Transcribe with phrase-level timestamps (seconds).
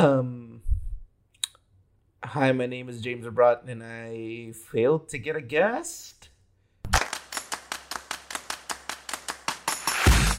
[0.00, 0.62] Um.
[2.24, 6.30] Hi, my name is James Abrat, and I failed to get a guest.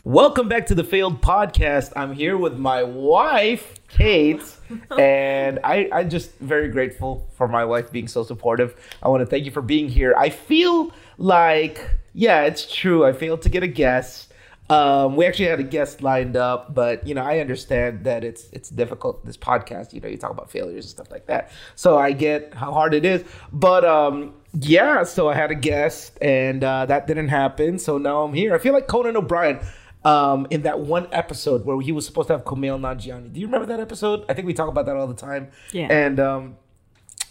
[0.04, 1.94] Welcome back to the Failed Podcast.
[1.96, 4.42] I'm here with my wife, Kate,
[4.98, 8.76] and I, I'm just very grateful for my wife being so supportive.
[9.04, 10.16] I want to thank you for being here.
[10.18, 13.06] I feel like, yeah, it's true.
[13.06, 14.31] I failed to get a guest.
[14.72, 18.50] Um, we actually had a guest lined up, but you know, I understand that it's
[18.54, 19.26] it's difficult.
[19.26, 21.52] This podcast, you know, you talk about failures and stuff like that.
[21.76, 23.26] So I get how hard it is.
[23.52, 27.80] But um, yeah, so I had a guest, and uh, that didn't happen.
[27.80, 28.56] So now I'm here.
[28.56, 29.60] I feel like Conan O'Brien.
[30.04, 33.32] Um, in that one episode where he was supposed to have Kumail Nanjiani.
[33.32, 34.26] Do you remember that episode?
[34.28, 35.52] I think we talk about that all the time.
[35.72, 35.90] Yeah.
[35.92, 36.58] And um,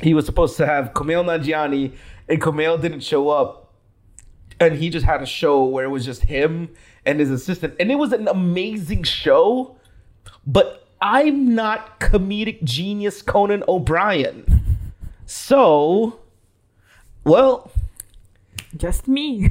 [0.01, 1.97] he was supposed to have Kumail Nanjiani,
[2.29, 3.70] and Kumail didn't show up
[4.61, 6.69] and he just had a show where it was just him
[7.05, 9.75] and his assistant and it was an amazing show
[10.47, 14.45] but i'm not comedic genius conan o'brien.
[15.27, 16.19] So
[17.25, 17.71] well
[18.77, 19.51] Just me.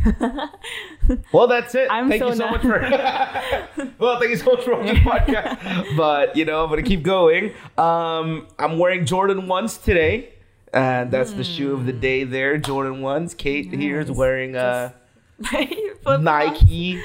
[1.34, 1.88] well that's it.
[1.92, 2.80] I'm thank so you so much for
[4.00, 5.98] well thank you so much for watching the podcast.
[5.98, 7.54] But you know i'm gonna keep going.
[7.78, 10.34] Um i'm wearing jordan ones today
[10.72, 13.34] and that's the shoe of the day there jordan ones.
[13.34, 14.92] Kate here is wearing uh.
[16.20, 17.02] Nike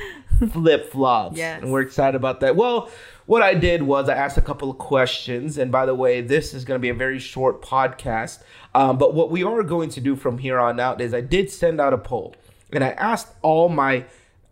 [0.52, 1.36] flip flops.
[1.36, 1.62] Yes.
[1.62, 2.56] And we're excited about that.
[2.56, 2.90] Well,
[3.26, 5.58] what I did was I asked a couple of questions.
[5.58, 8.42] And by the way, this is going to be a very short podcast.
[8.74, 11.50] Um, but what we are going to do from here on out is I did
[11.50, 12.34] send out a poll
[12.72, 14.04] and I asked all my.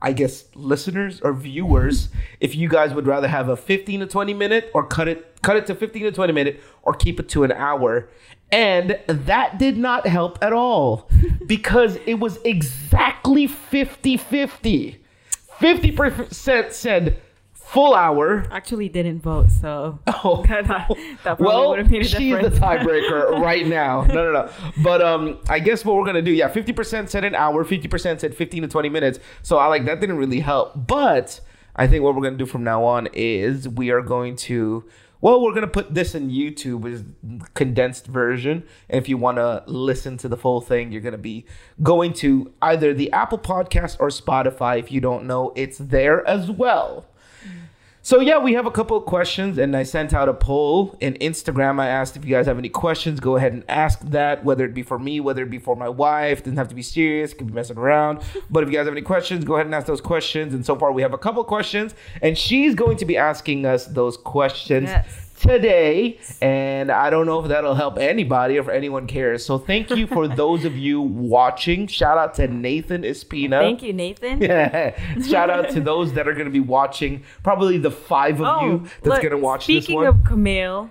[0.04, 2.08] I guess listeners or viewers,
[2.40, 5.56] if you guys would rather have a 15 to 20 minute or cut it cut
[5.56, 8.08] it to 15 to 20 minute or keep it to an hour.
[8.52, 11.08] And that did not help at all
[11.46, 14.98] because it was exactly 50 50.
[15.58, 17.20] 50% said
[17.54, 18.44] full hour.
[18.50, 20.88] Actually didn't vote, so Oh, that, that
[21.24, 22.54] probably well, would have made a she's difference.
[22.54, 24.02] the tiebreaker right now.
[24.02, 24.50] No, no, no.
[24.82, 27.88] But um, I guess what we're gonna do, yeah, fifty percent said an hour, fifty
[27.88, 29.18] percent said fifteen to twenty minutes.
[29.42, 30.86] So I like that didn't really help.
[30.86, 31.40] But
[31.74, 34.84] I think what we're gonna do from now on is we are going to.
[35.22, 37.04] Well, we're gonna put this in YouTube as
[37.54, 41.46] condensed version, and if you want to listen to the full thing, you're gonna be
[41.80, 44.80] going to either the Apple Podcast or Spotify.
[44.80, 47.06] If you don't know, it's there as well.
[48.04, 51.14] So yeah, we have a couple of questions, and I sent out a poll in
[51.14, 51.80] Instagram.
[51.80, 54.74] I asked if you guys have any questions, go ahead and ask that, whether it
[54.74, 56.42] be for me, whether it be for my wife.
[56.42, 58.20] Doesn't have to be serious, could be messing around.
[58.50, 60.52] But if you guys have any questions, go ahead and ask those questions.
[60.52, 63.64] And so far, we have a couple of questions, and she's going to be asking
[63.66, 65.31] us those questions Yes.
[65.42, 66.18] Today.
[66.40, 69.44] And I don't know if that'll help anybody or if anyone cares.
[69.44, 71.88] So thank you for those of you watching.
[71.88, 73.60] Shout out to Nathan Espina.
[73.60, 74.40] Thank you, Nathan.
[75.22, 77.24] Shout out to those that are going to be watching.
[77.42, 80.04] Probably the five of you oh, that's Oh, going to watch this one.
[80.04, 80.90] Speaking of Kumail,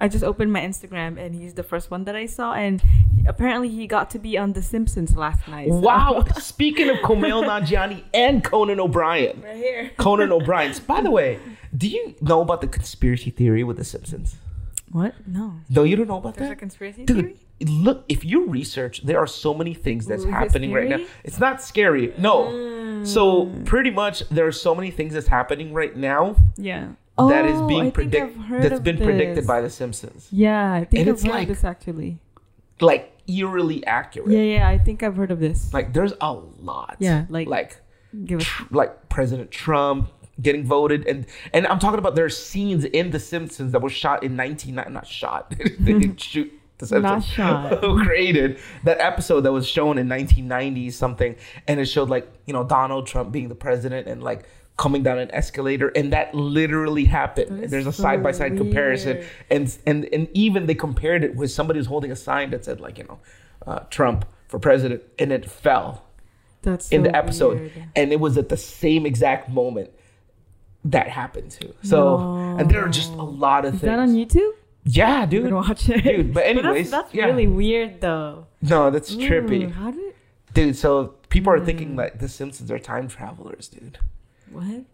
[0.00, 2.82] I just opened my Instagram and he's the first one that I saw, and
[3.26, 5.68] apparently he got to be on The Simpsons last night.
[5.70, 6.22] so- wow.
[6.38, 9.42] Speaking of Kumail Nanjiani and Conan O'Brien.
[9.42, 9.90] right here.
[9.96, 10.74] Conan O'Brien.
[10.86, 11.38] By the way,
[11.76, 14.36] do you know about the conspiracy theory with The Simpsons?
[14.92, 15.14] What?
[15.26, 15.54] No.
[15.68, 16.58] No, you don't know about There's a that?
[16.58, 17.36] conspiracy Dude, theory.
[17.68, 21.00] look, if you research, there are so many things that's Ooh, happening right now.
[21.24, 22.14] It's not scary.
[22.18, 22.50] No.
[22.50, 23.04] Hmm.
[23.04, 26.88] So, pretty much, there are so many things that's happening right now Yeah.
[27.18, 28.22] that is Oh, I being think predicted.
[28.38, 30.28] I've heard That's of been predicted by The Simpsons.
[30.30, 32.18] Yeah, I think And I've it's heard like- this actually.
[32.80, 34.30] Like, eerily accurate.
[34.30, 35.72] Yeah, yeah, I think I've heard of this.
[35.74, 36.96] Like, there's a lot.
[37.00, 37.76] Yeah, like- like,
[38.24, 38.46] Give us.
[38.46, 40.10] tr- like President Trump
[40.40, 43.90] getting voted, and and I'm talking about there are scenes in The Simpsons that were
[43.90, 45.50] shot in 19 not shot.
[45.80, 46.52] they didn't shoot.
[46.78, 47.78] The Simpsons Not shot.
[47.80, 51.36] who created that episode that was shown in 1990 something,
[51.66, 54.46] and it showed like you know Donald Trump being the president and like
[54.76, 57.70] coming down an escalator, and that literally happened.
[57.70, 61.50] There's a so side by side comparison, and and and even they compared it with
[61.50, 63.18] somebody who's holding a sign that said like you know
[63.66, 66.04] uh, Trump for president, and it fell
[66.60, 67.72] That's in the episode, weird.
[67.96, 69.90] and it was at the same exact moment
[70.90, 71.74] that happened too.
[71.82, 72.18] So,
[72.58, 73.90] and there are just a lot of Is things.
[73.90, 74.52] that on YouTube?
[74.84, 75.52] Yeah, dude.
[75.52, 76.04] watch it.
[76.04, 77.24] Dude, but that's- anyways, that's, yeah.
[77.26, 78.46] really weird though.
[78.62, 80.14] No, that's Ooh, trippy, How did?
[80.54, 80.76] dude.
[80.76, 81.64] So people are Hmm.
[81.66, 83.98] thinking like the Simpsons are time travelers, dude.
[84.56, 84.84] What?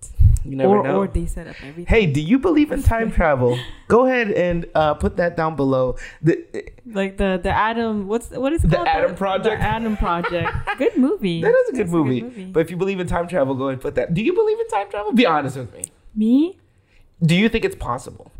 [0.45, 0.97] You never Or know.
[1.03, 1.87] or they set up everything.
[1.87, 3.57] Hey, do you believe in time travel?
[3.87, 5.97] Go ahead and uh, put that down below.
[6.21, 6.35] The,
[6.85, 8.09] Like the the Adam.
[8.09, 8.89] What's what is it The called?
[8.89, 9.61] Adam Project?
[9.61, 10.51] The Adam Project.
[10.79, 11.43] good movie.
[11.43, 12.47] that is a good That's movie.
[12.47, 14.15] But if you believe in time travel, go ahead and put that.
[14.15, 15.13] Do you believe in time travel?
[15.13, 15.85] Be honest with me.
[16.17, 16.59] me?
[17.23, 18.33] Do you think it's possible?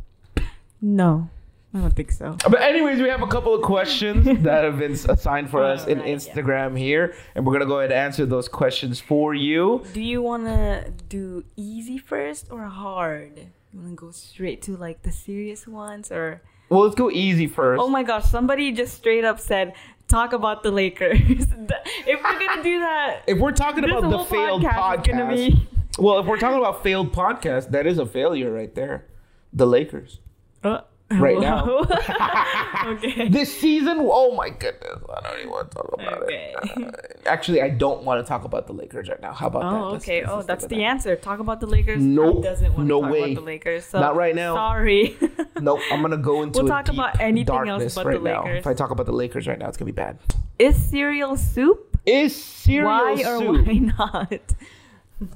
[0.81, 1.29] No,
[1.75, 2.37] I don't think so.
[2.51, 6.01] But anyways, we have a couple of questions that have been assigned for us in
[6.01, 6.35] Alright, yeah.
[6.35, 9.83] Instagram here, and we're gonna go ahead and answer those questions for you.
[9.95, 13.39] Do you want to do easy first or hard?
[13.73, 16.43] You want to go straight to like the serious ones or?
[16.69, 17.81] Well, let's go easy first.
[17.83, 18.25] Oh my gosh!
[18.25, 19.73] Somebody just straight up said,
[20.09, 24.63] "Talk about the Lakers." if we're gonna do that, if we're talking about the failed
[24.63, 25.69] podcast is gonna podcast, be.
[25.99, 29.07] well, if we're talking about failed podcast, that is a failure right there.
[29.55, 30.21] The Lakers.
[30.63, 30.83] Uh,
[31.21, 31.81] Right now.
[32.87, 33.29] okay.
[33.29, 36.55] This season, oh my goodness, I don't even want to talk about Okay.
[36.57, 36.59] it.
[36.83, 39.33] Uh, actually, I don't want to talk about the Lakers right now.
[39.33, 39.79] How about that?
[39.79, 40.21] Oh, Let's- okay.
[40.23, 41.17] let's Oh, that's the with answer.
[41.17, 42.01] Talk about the Lakers.
[42.03, 42.43] Nope.
[42.43, 43.23] Doesn't want No to talk way.
[43.33, 43.85] about the Lakers.
[43.85, 44.55] So Not right now.
[44.55, 45.17] Sorry.
[45.21, 45.63] that.
[45.63, 48.43] Nope, I'm gonna go into We'll talk about anything else but right the now.
[48.45, 48.59] Lakers.
[48.61, 50.19] If I talk about the Lakers right now, it's gonna be bad.
[50.59, 51.99] Is cereal soup?
[52.07, 53.43] Is cereal why soup?
[53.43, 54.55] or why not?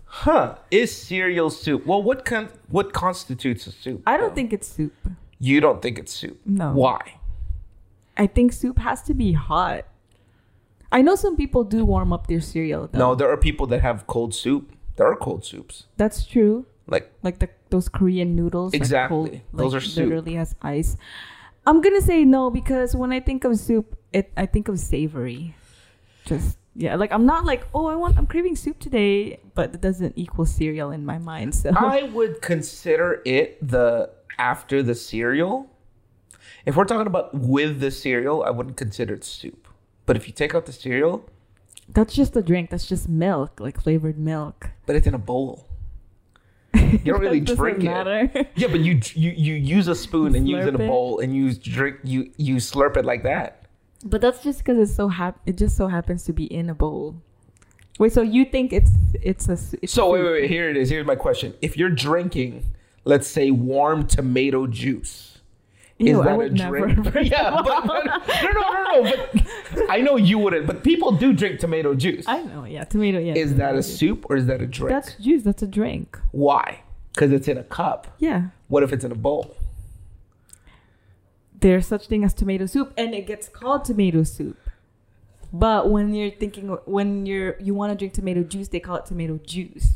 [0.06, 0.56] Huh?
[0.70, 1.87] Is cereal soup?
[1.87, 4.02] Well, what con- what constitutes a soup?
[4.06, 4.34] I don't though?
[4.34, 4.93] think it's soup.
[5.38, 6.41] You don't think it's soup.
[6.44, 6.73] No.
[6.73, 7.19] Why?
[8.17, 9.85] I think soup has to be hot.
[10.91, 12.88] I know some people do warm up their cereal.
[12.88, 12.99] Though.
[12.99, 14.73] No, there are people that have cold soup.
[14.97, 15.85] There are cold soups.
[15.97, 16.65] that's true.
[16.87, 18.73] Like Like the those Korean noodles.
[18.73, 19.17] like Exactly.
[19.17, 20.05] cold- Those like are soup.
[20.05, 20.97] literally has ice.
[21.67, 25.55] I'm gonna say no because when I think of soup, it I think of savory.
[26.25, 29.81] Just yeah, like I'm not like oh I want I'm craving soup today, but it
[29.83, 31.55] doesn't equal cereal in my mind.
[31.56, 35.71] So I would consider it the after the cereal.
[36.65, 39.69] If we're talking about with the cereal, I wouldn't consider it soup.
[40.05, 41.25] But if you take out the cereal,
[41.88, 42.71] that's just a drink.
[42.71, 44.71] That's just milk, like flavored milk.
[44.87, 45.69] but it's in a bowl.
[46.77, 47.85] You don't really drink it.
[47.85, 48.31] matter.
[48.55, 51.35] Yeah, but you you you use a spoon and use it in a bowl and
[51.35, 53.67] you drink you you slurp it like that.
[54.05, 56.75] But that's just because it's so hap- It just so happens to be in a
[56.75, 57.17] bowl.
[57.99, 58.91] Wait, so you think it's
[59.23, 59.59] it's a?
[59.83, 60.50] it's So wait, wait, wait.
[60.50, 60.91] Here it is.
[60.91, 61.55] Here's my question.
[61.62, 62.65] If you're drinking,
[63.06, 65.38] let's say warm tomato juice,
[65.99, 67.14] is that a drink?
[67.31, 69.12] yeah, but, but no, no, no, no.
[69.73, 70.67] But I know you wouldn't.
[70.67, 72.26] But people do drink tomato juice.
[72.29, 73.19] I know, yeah, tomato.
[73.19, 73.99] Yeah, is that a juice.
[73.99, 74.91] soup or is that a drink?
[74.91, 75.43] That's juice.
[75.43, 76.19] That's a drink.
[76.32, 76.81] Why?
[77.14, 78.08] Because it's in a cup.
[78.19, 79.56] Yeah, What if it's in a bowl?
[81.59, 84.59] there's such thing as tomato soup, and it gets called tomato soup.
[85.52, 89.06] But when you're thinking, when you're you want to drink tomato juice, they call it
[89.06, 89.94] tomato juice.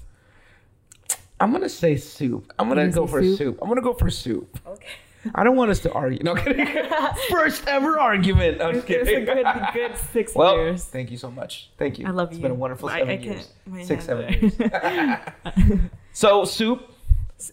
[1.40, 2.52] I'm gonna say soup.
[2.58, 3.38] I'm gonna go for soup?
[3.38, 3.58] soup?
[3.62, 4.58] I'm gonna go for soup.
[4.66, 4.86] Okay,
[5.34, 6.22] I don't want us to argue.
[6.22, 6.66] No kidding.
[7.30, 8.60] First ever argument.
[8.60, 9.22] I'm it's kidding.
[9.22, 10.84] It's been a good, good six well, years.
[10.84, 11.70] thank you so much.
[11.78, 12.06] Thank you.
[12.06, 12.40] I love It's you.
[12.40, 13.48] It's been a wonderful I- seven I years.
[13.86, 15.80] Six, seven years.
[16.12, 16.82] so soup.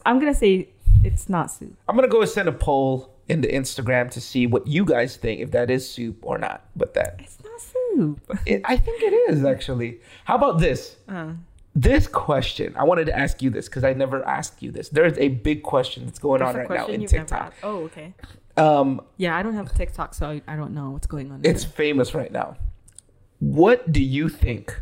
[0.06, 0.69] I'm gonna say
[1.04, 1.74] it's not soup.
[1.88, 5.42] I'm gonna go and send a poll into Instagram to see what you guys think
[5.42, 6.66] if that is soup or not.
[6.75, 8.19] But that It's not soup.
[8.45, 10.00] it, I think it is actually.
[10.25, 10.95] How about this?
[11.07, 11.34] Uh,
[11.79, 14.89] This question, I wanted to ask you this because I never asked you this.
[14.89, 17.53] There's a big question that's going that's on right now in TikTok.
[17.62, 18.15] Oh, okay.
[18.57, 21.41] Um, Yeah, I don't have TikTok, so I, I don't know what's going on.
[21.44, 22.57] it's famous right now.
[23.39, 24.81] What do you think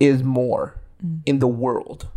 [0.00, 1.20] is more Mm.
[1.26, 2.08] in the world?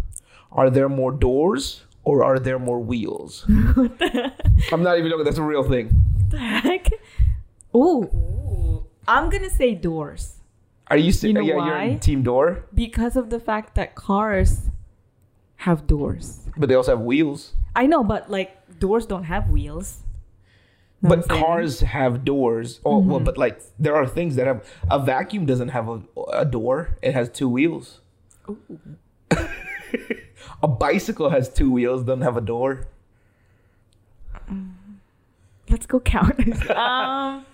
[0.52, 3.46] Are there more doors or are there more wheels?
[4.72, 5.26] I'm not even joking.
[5.26, 5.92] That's a real thing.
[6.30, 6.88] the heck?
[7.76, 10.37] Ooh, I'm gonna say doors
[10.90, 11.12] Are you?
[11.12, 14.70] se- You know yeah, you're in team door, because of the fact that cars
[15.58, 16.48] have doors.
[16.58, 17.54] but they also have wheels.
[17.76, 20.04] I know, but like doors don't have wheels.
[21.02, 21.44] Know But what I'm saying?
[21.46, 22.80] cars have doors.
[22.86, 23.26] Oh well, Mhm.
[23.26, 26.02] but like there are things that have a vacuum doesn't have a,
[26.34, 26.98] a door.
[27.02, 28.02] It has two wheels.
[28.50, 28.58] Ooh.
[30.64, 32.88] A bicycle has two wheels, doesn't have a door.
[35.70, 36.70] Let's go count.
[36.72, 37.46] um,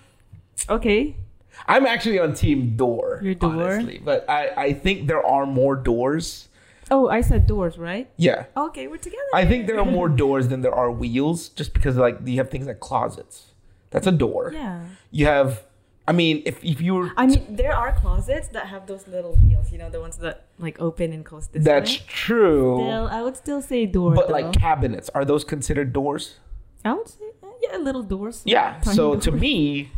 [0.70, 1.16] okay.
[1.66, 3.20] I'm actually on team door.
[3.22, 3.50] Your door?
[3.52, 6.48] honestly, but I I think there are more doors.
[6.90, 8.10] Oh, I said doors, right?
[8.18, 9.22] Yeah, Okay, we're together.
[9.32, 12.50] I think there are more doors than there are wheels, just because like you have
[12.50, 13.52] things like closets.
[13.90, 14.50] That's a door.
[14.52, 14.84] Yeah.
[15.10, 15.64] You have.
[16.06, 19.34] I mean, if if you were I mean, there are closets that have those little
[19.36, 19.72] wheels.
[19.72, 22.04] You know, the ones that like open and close this that's way.
[22.06, 22.76] true.
[22.76, 24.12] Still, I would still say door.
[24.14, 24.34] but though.
[24.34, 26.36] like cabinets, are those considered doors?
[26.84, 27.24] I would say,
[27.62, 28.42] yeah, little doors.
[28.44, 28.80] Yeah.
[28.82, 29.90] So to me,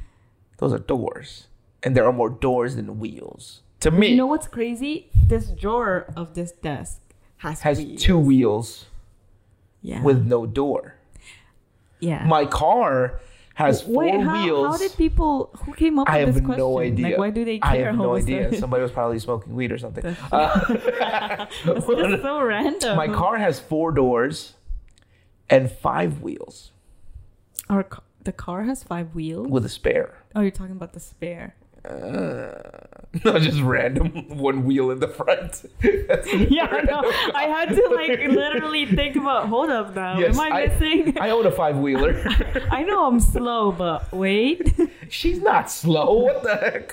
[0.59, 1.47] those are doors,
[1.83, 3.61] and there are more doors than wheels.
[3.81, 5.11] To me, You know what's crazy?
[5.29, 7.01] This drawer of this desk
[7.39, 8.03] has has wheels.
[8.03, 8.87] two wheels
[9.83, 10.03] yeah.
[10.03, 10.95] with no door.
[12.01, 12.25] yeah.
[12.27, 13.21] My car
[13.55, 14.67] has four Wait, how, wheels.
[14.67, 16.61] how did people who came up I with this question?
[16.63, 17.09] I have no idea.
[17.09, 17.71] Like, why do they care?
[17.73, 18.59] I have no all of a idea.
[18.59, 20.03] Somebody was probably smoking weed or something.
[20.03, 21.47] That's- Uh,
[21.77, 22.97] It's just so random.
[22.97, 24.55] my car has four doors
[25.49, 26.71] and five wheels
[27.71, 27.83] Our
[28.27, 29.49] the car has five wheels.
[29.49, 30.11] with a spare.
[30.35, 31.55] Oh, you're talking about the spare.
[31.85, 32.51] Uh,
[33.25, 34.07] no, just random
[34.39, 35.53] one wheel in the front.
[36.57, 36.99] Yeah, no.
[37.35, 39.49] I had to like literally think about.
[39.49, 40.19] Hold up, now.
[40.19, 41.17] Yes, Am I I- missing?
[41.21, 42.13] I own a five wheeler.
[42.79, 44.61] I know I'm slow, but wait.
[45.09, 46.09] She's not slow.
[46.27, 46.87] What the heck?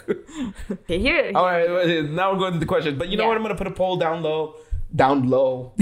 [0.72, 1.32] okay, here.
[1.36, 2.98] All right, now we're going to the questions.
[3.00, 3.30] But you know Yeah.
[3.30, 3.38] what?
[3.38, 4.56] I'm going to put a poll down low.
[4.96, 5.74] Down low.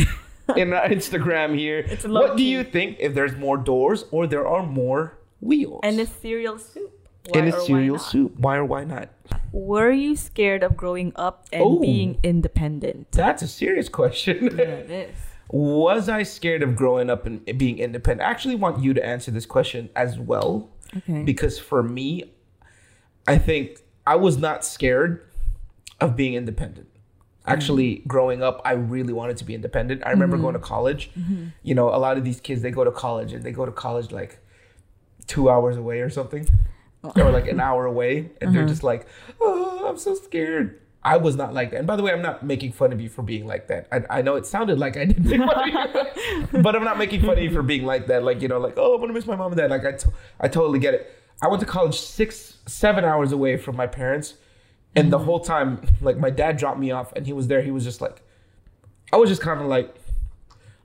[0.56, 1.80] in our Instagram here.
[1.80, 2.50] It's What do low-key.
[2.50, 5.82] you think if there's more doors or there are more wheels?
[5.84, 6.98] And it's cereal soup.
[7.30, 8.40] Why a or why cereal soup.
[8.40, 9.10] Why or why not?
[9.52, 11.80] Were you scared of growing up and Oh.
[11.80, 13.12] being independent?
[13.12, 14.56] That's a serious question.
[14.58, 15.16] Yeah, it is.
[15.50, 18.28] Was I scared of growing up and being independent?
[18.28, 20.70] I actually want you to answer this question as well.
[20.96, 21.24] Okay.
[21.24, 22.32] Because for me,
[23.28, 25.26] I think I was not scared
[26.00, 26.88] of being independent.
[27.46, 28.08] Actually, mm-hmm.
[28.08, 30.04] growing up, I really wanted to be independent.
[30.06, 30.44] I remember mm-hmm.
[30.44, 31.12] going to college.
[31.18, 31.48] Mm-hmm.
[31.64, 33.72] You know, a lot of these kids, they go to college and they go to
[33.72, 34.40] college like
[35.28, 36.48] two hours away or something,
[37.04, 37.14] oh.
[37.16, 38.32] or like an hour away.
[38.42, 38.70] And they're uh-huh.
[38.70, 39.08] just like,
[39.40, 40.82] oh, I'm so scared.
[41.04, 41.78] I was not like that.
[41.78, 43.88] And by the way, I'm not making fun of you for being like that.
[43.92, 46.18] I, I know it sounded like I did make fun of
[46.54, 48.24] you, but I'm not making fun of you for being like that.
[48.24, 49.72] Like, you know, like, oh, I'm to miss my mom and dad.
[49.72, 51.12] Like, I, to- I totally get it.
[51.42, 54.36] I went to college six, seven hours away from my parents.
[54.96, 55.26] And the mm-hmm.
[55.26, 57.64] whole time, like, my dad dropped me off and he was there.
[57.64, 58.22] He was just like,
[59.12, 59.96] I was just kind of like,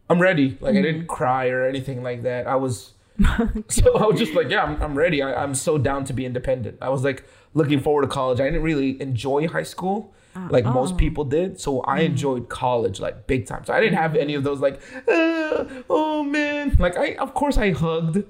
[0.09, 0.57] I'm ready.
[0.61, 1.15] Like, I didn't mm-hmm.
[1.15, 2.47] cry or anything like that.
[2.47, 2.93] I was,
[3.69, 5.23] so I was just like, yeah, I'm, I'm ready.
[5.23, 6.79] I, I'm so down to be independent.
[6.83, 8.41] I was like looking forward to college.
[8.41, 10.13] I didn't really enjoy high school
[10.51, 11.59] like most people did.
[11.59, 13.65] So I enjoyed college like big time.
[13.65, 16.77] So I didn't have any of those like, uh, oh man.
[16.79, 18.23] Like I, of course I hugged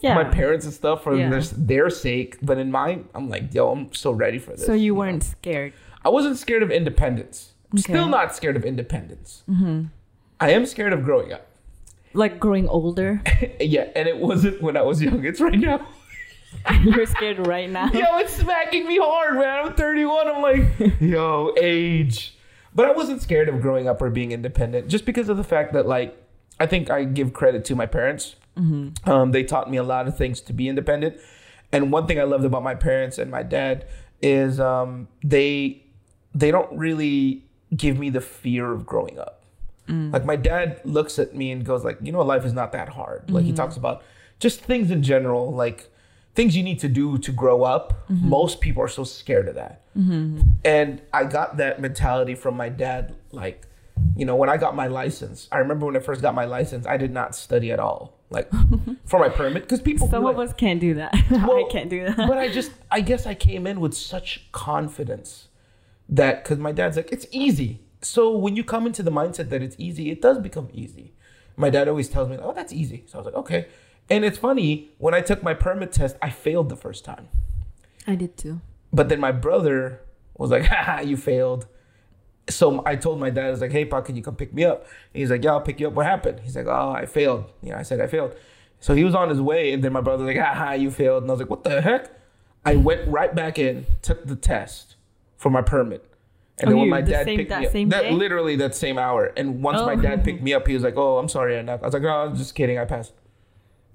[0.00, 0.14] Yeah.
[0.14, 1.28] my parents and stuff for Yeah.
[1.28, 2.38] their, their sake.
[2.40, 4.64] But in mine, I'm like, yo, I'm so ready for this.
[4.64, 5.00] So you know?
[5.00, 5.74] weren't scared.
[6.02, 7.52] I wasn't scared of independence.
[7.72, 8.10] I'm Still Mm-hmm.
[8.10, 9.42] not scared of independence.
[10.40, 11.46] I am scared of growing up.
[12.12, 13.22] Like growing older,
[13.60, 15.24] yeah, and it wasn't when I was young.
[15.24, 15.86] It's right now.
[16.82, 17.86] you're scared right now.
[17.92, 19.66] yo, it's smacking me hard, man.
[19.66, 20.28] I'm 31.
[20.28, 22.36] I'm like, yo, age.
[22.74, 25.72] But I wasn't scared of growing up or being independent just because of the fact
[25.72, 26.16] that, like,
[26.58, 28.36] I think I give credit to my parents.
[29.06, 31.16] Um, they taught me a lot of things to be independent.
[31.72, 33.86] And one thing I loved about my parents and my dad
[34.20, 35.82] is um, they
[36.34, 39.39] they don't really give me the fear of growing up.
[39.90, 40.12] Mm.
[40.12, 42.90] Like my dad looks at me and goes like, you know, life is not that
[42.90, 43.30] hard.
[43.30, 43.56] Like he mm-hmm.
[43.56, 44.02] talks about
[44.38, 45.90] just things in general, like
[46.34, 48.08] things you need to do to grow up.
[48.08, 48.28] Mm-hmm.
[48.28, 49.82] Most people are so scared of that.
[49.96, 50.40] Mm-hmm.
[50.64, 53.14] And I got that mentality from my dad.
[53.32, 53.66] Like,
[54.16, 56.86] you know, when I got my license, I remember when I first got my license,
[56.86, 58.50] I did not study at all, like
[59.04, 60.08] for my permit, because people.
[60.08, 61.14] Some of us can't do that.
[61.30, 62.16] Well, I can't do that.
[62.16, 65.48] but I just, I guess I came in with such confidence
[66.08, 67.80] that because my dad's like, it's easy.
[68.02, 71.12] So when you come into the mindset that it's easy, it does become easy.
[71.56, 73.04] My dad always tells me, oh, that's easy.
[73.06, 73.66] So I was like, okay.
[74.08, 77.28] And it's funny, when I took my permit test, I failed the first time.
[78.06, 78.60] I did too.
[78.92, 80.00] But then my brother
[80.36, 81.66] was like, haha, you failed.
[82.48, 84.64] So I told my dad, I was like, hey, Pa, can you come pick me
[84.64, 84.86] up?
[85.14, 85.92] And he's like, yeah, I'll pick you up.
[85.92, 86.40] What happened?
[86.40, 87.44] He's like, oh, I failed.
[87.62, 88.34] You know, I said, I failed.
[88.80, 89.72] So he was on his way.
[89.72, 91.22] And then my brother was like, haha, you failed.
[91.22, 92.10] And I was like, what the heck?
[92.64, 94.96] I went right back in, took the test
[95.36, 96.09] for my permit.
[96.60, 98.10] And Oh, then when you- my dad same- picked that me up, that day?
[98.12, 99.32] literally that same hour.
[99.36, 99.96] And once my Oh.
[100.00, 101.58] dad picked me up, he was like, oh, I'm sorry.
[101.58, 102.78] I was like, no, I'm just kidding.
[102.78, 103.12] I passed.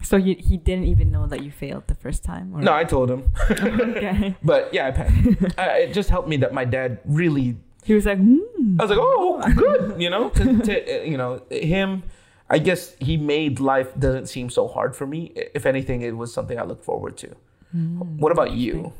[0.04, 2.52] So he, he didn't even know that you failed the first time?
[2.54, 2.62] Or?
[2.62, 3.32] No, I told him.
[3.50, 4.36] okay.
[4.44, 5.14] but yeah, I passed.
[5.58, 8.78] uh, it just helped me that my dad really He was like, hmm.
[8.80, 12.04] I was like, oh, good, you know, 'cause to, uh, you know, him.
[12.50, 15.32] I guess he made life doesn't seem so hard for me.
[15.56, 17.30] If anything, it was something I look forward to.
[17.72, 18.94] what about you?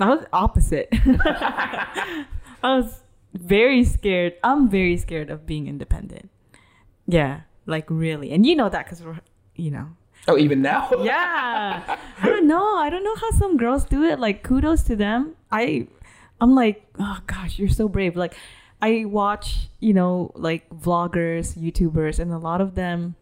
[0.00, 0.88] I was opposite.
[2.62, 3.00] I was
[3.34, 4.34] very scared.
[4.44, 6.30] I'm very scared of being independent.
[7.06, 8.32] Yeah, like really.
[8.32, 9.20] And you know that because we're,
[9.56, 9.88] you know.
[10.28, 10.88] Oh, even now?
[11.02, 11.96] Yeah.
[12.22, 12.76] I don't know.
[12.76, 14.20] I don't know how some girls do it.
[14.20, 15.34] Like kudos to them.
[15.50, 15.88] I,
[16.40, 18.16] I'm like, oh gosh, you're so brave.
[18.16, 18.34] Like,
[18.80, 23.16] I watch, you know, like vloggers, YouTubers, and a lot of them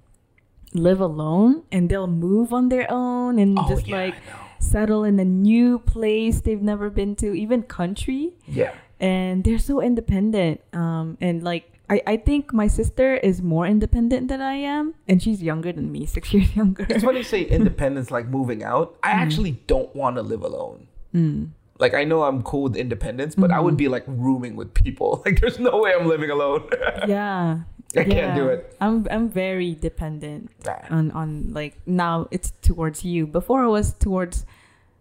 [0.75, 4.14] live alone and they'll move on their own and Oh, just yeah, like
[4.61, 8.35] settle in a new place they've never been to, even country.
[8.47, 8.75] Yeah.
[9.00, 10.61] And they're so independent.
[10.73, 15.21] Um, and like, I, I think my sister is more independent than I am, and
[15.21, 16.87] she's younger than me, six years younger.
[16.88, 18.97] It's funny you say independence, like moving out.
[19.02, 19.14] I mm.
[19.14, 20.87] actually don't want to live alone.
[21.14, 21.50] Mm.
[21.80, 23.76] Like I know I'm cool with independence, but I would mm-hmm.
[23.78, 25.23] be like rooming with people.
[25.25, 26.69] Like there's no way I'm living alone.
[27.09, 27.61] yeah.
[27.97, 28.76] I can't do it.
[28.80, 30.78] I'm I'm very dependent Nah.
[30.90, 33.26] on on like now it's towards you.
[33.26, 34.47] Before I was towards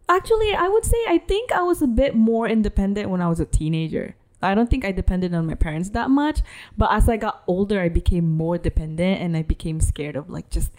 [0.10, 3.40] actually I would say I think I was a bit more independent when I was
[3.40, 4.16] a teenager.
[4.42, 6.40] I don't think I depended on my parents that much,
[6.78, 10.50] but as I got older I became more dependent and I became scared of like
[10.50, 10.72] just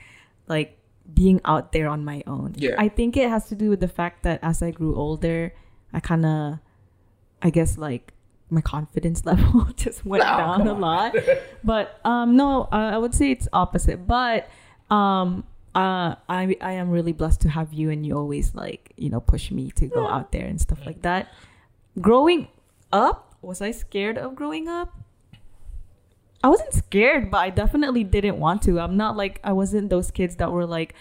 [0.49, 0.77] like
[1.13, 2.55] being out there on my own.
[2.57, 2.75] Yeah.
[2.79, 5.53] I think it has to do with the fact that as I grew older,
[5.93, 6.59] I kind of
[7.43, 8.13] I guess like
[8.49, 11.15] my confidence level just went No, down a lot.
[11.63, 14.07] but um no, uh, I would say it's opposite.
[14.07, 14.49] But
[14.91, 19.11] um uh I I am really blessed to have you and you always like, you
[19.11, 21.29] know, push me to go out there and stuff like that.
[22.00, 22.49] Growing
[22.93, 24.95] up, was I scared of growing up?
[26.43, 28.81] I wasn't scared, but I definitely didn't want to.
[28.81, 30.95] I'm not like I wasn't those kids that were like,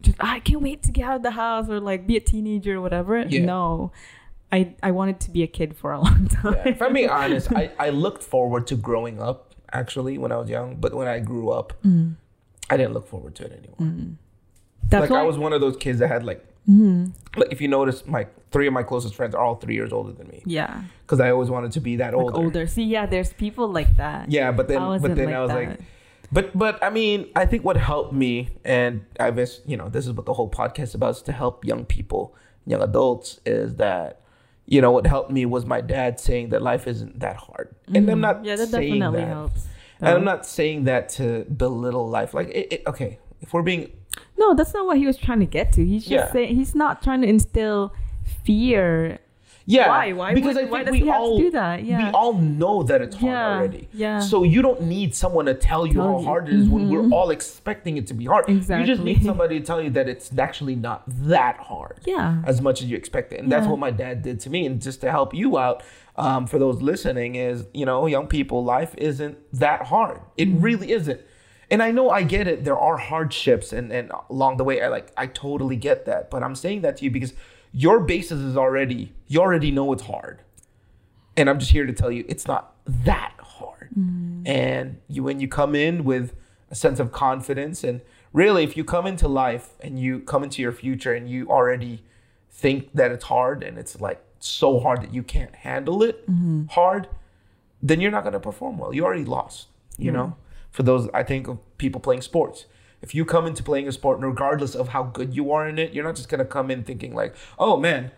[0.00, 2.76] just I can't wait to get out of the house or like be a teenager
[2.76, 3.18] or whatever.
[3.20, 3.44] Yeah.
[3.44, 3.92] No,
[4.52, 6.54] I I wanted to be a kid for a long time.
[6.54, 6.68] Yeah.
[6.68, 10.48] If I'm being honest, I, I looked forward to growing up actually when I was
[10.48, 11.74] young, but when I grew up,
[12.70, 14.14] I didn't look forward to it anymore.
[14.88, 17.12] That's like why I was one of those kids that had like, Mhm.
[17.36, 20.12] like if you notice, my three of my closest friends are all three years older
[20.12, 22.36] than me yeah, because I always wanted to be that like older.
[22.36, 22.66] older.
[22.66, 24.30] See, yeah, there's people like that.
[24.30, 25.68] Yeah, but then but then like I was that.
[25.68, 25.80] like,
[26.32, 30.06] but but I mean, I think what helped me, and I guess you know, this
[30.06, 32.34] is what the whole podcast is about, is to help young people,
[32.66, 34.20] young adults, is that.
[34.68, 38.10] You know what helped me was my dad saying that life isn't that hard, and
[38.10, 38.20] I'm Mhm.
[38.20, 39.28] not Yeah, that saying definitely that.
[39.28, 39.68] helps.
[40.00, 42.34] And I'm not saying that to belittle life.
[42.34, 43.90] Like, it, it, okay, if we're being,
[44.38, 45.84] No, that's not what he was trying to get to.
[45.84, 46.32] He's just Yeah.
[46.32, 47.92] saying he's not trying to instill
[48.44, 49.18] fear.
[49.68, 50.12] yeah, why?
[50.12, 50.34] Why?
[50.34, 51.82] because would, I why does we he have all to do that?
[51.82, 52.04] Yeah.
[52.06, 53.56] we all know that it's hard yeah.
[53.56, 53.88] already.
[53.92, 54.20] Yeah.
[54.20, 56.24] So you don't need someone to tell you Tell how you.
[56.24, 57.12] hard it is when we're Mhm.
[57.12, 58.48] all expecting it to be hard.
[58.48, 58.86] Exactly.
[58.88, 61.98] You just need somebody to tell you that it's actually not that hard.
[62.04, 62.42] yeah.
[62.46, 63.40] As much as you expect it.
[63.40, 64.66] And that's what my dad did to me.
[64.66, 65.82] And just to help you out,
[66.16, 70.20] um, for those listening, is, you know, young people, life isn't that hard.
[70.36, 70.60] It Mm-hmm.
[70.60, 71.20] really isn't.
[71.70, 72.64] And I know I get it.
[72.64, 76.30] There are hardships and, and along the way, I like I totally get that.
[76.30, 77.34] But I'm saying that to you because
[77.72, 80.42] your basis is already, you already know it's hard.
[81.36, 83.90] And I'm just here to tell you it's not that hard.
[84.46, 86.34] And you when you come in with
[86.70, 88.00] a sense of confidence and
[88.32, 92.04] really if you come into life and you come into your future and you already
[92.50, 96.66] think that it's hard and it's like so hard that you can't handle it mm-hmm.
[96.66, 97.08] hard,
[97.82, 98.94] then you're not going to perform well.
[98.94, 100.16] You already lost, you mm-hmm.
[100.16, 100.36] know?
[100.70, 102.66] For those I think of people playing sports.
[103.02, 105.78] If you come into playing a sport, and regardless of how good you are in
[105.78, 108.10] it, you're not just gonna come in thinking like, "Oh man,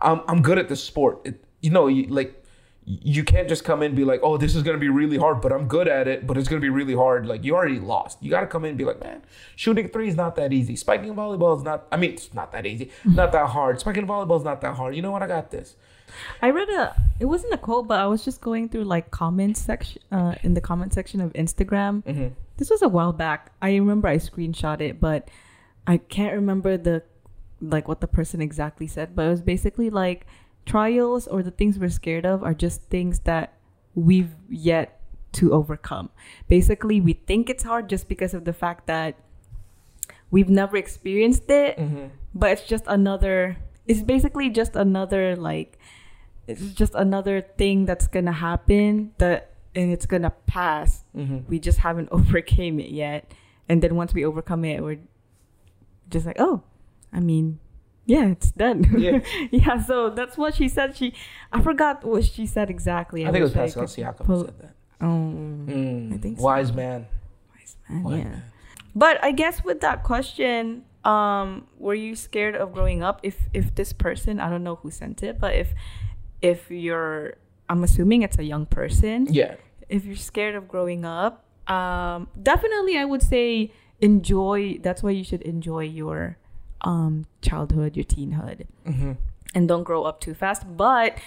[0.00, 2.41] I'm I'm good at this sport." It, you know, you, like
[2.84, 5.40] you can't just come in and be like, "Oh, this is gonna be really hard,"
[5.40, 7.26] but I'm good at it, but it's gonna be really hard.
[7.26, 8.18] Like you already lost.
[8.20, 9.22] You gotta come in and be like, "Man,
[9.54, 10.74] shooting three is not that easy.
[10.74, 11.86] Spiking volleyball is not.
[11.92, 12.90] I mean, it's not that easy.
[13.04, 13.80] Not that hard.
[13.80, 14.96] Spiking volleyball is not that hard.
[14.96, 15.22] You know what?
[15.22, 15.76] I got this."
[16.40, 16.94] I read a.
[17.20, 20.54] It wasn't a quote, but I was just going through like comment section uh, in
[20.54, 22.02] the comment section of Instagram.
[22.02, 22.28] Mm-hmm.
[22.56, 23.52] This was a while back.
[23.62, 25.28] I remember I screenshot it, but
[25.86, 27.02] I can't remember the
[27.60, 29.14] like what the person exactly said.
[29.14, 30.26] But it was basically like
[30.66, 33.54] trials or the things we're scared of are just things that
[33.94, 35.00] we've yet
[35.32, 36.10] to overcome.
[36.48, 39.16] Basically, we think it's hard just because of the fact that
[40.30, 42.06] we've never experienced it Mm-hmm.
[42.34, 45.78] but it's just another it's basically just another like
[46.46, 51.40] it's just another thing that's gonna happen that and it's gonna pass Mm-hmm.
[51.48, 53.30] we just haven't overcame it yet
[53.68, 55.00] and then once we overcome it we're
[56.08, 56.62] just like oh
[57.12, 57.58] i mean
[58.06, 59.20] yeah it's done Yeah.
[59.50, 61.14] yeah so that's what she said she
[61.52, 64.58] i forgot what she said exactly I think it was Pascal Siakam pull- who said
[64.60, 64.74] that.
[65.00, 66.44] oh Mm, I think so.
[66.44, 67.06] wise man.
[67.54, 68.42] wise man, Wise yeah man.
[68.94, 73.20] But I guess with that question, um, were you scared of growing up?
[73.22, 75.72] If if this person, I don't know who sent it, but if
[76.42, 77.34] if you're,
[77.70, 79.28] I'm assuming it's a young person.
[79.30, 79.54] Yeah.
[79.88, 84.76] If you're scared of growing up, um, definitely I would say enjoy.
[84.82, 86.36] That's why you should enjoy your
[86.82, 89.12] um childhood, your teenhood, Mm-hmm.
[89.54, 90.62] and don't grow up too fast.
[90.76, 91.18] But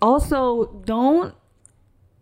[0.00, 1.34] also don't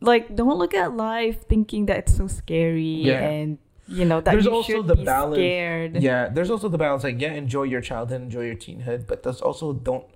[0.01, 3.21] like don't look at life thinking that it's so scary Yeah.
[3.21, 5.37] and you know that There's you also should the be balance.
[5.37, 6.03] scared.
[6.03, 7.05] Yeah, there's also the balance.
[7.05, 10.07] Like, yeah, enjoy your childhood, enjoy your teenhood, but there's also don't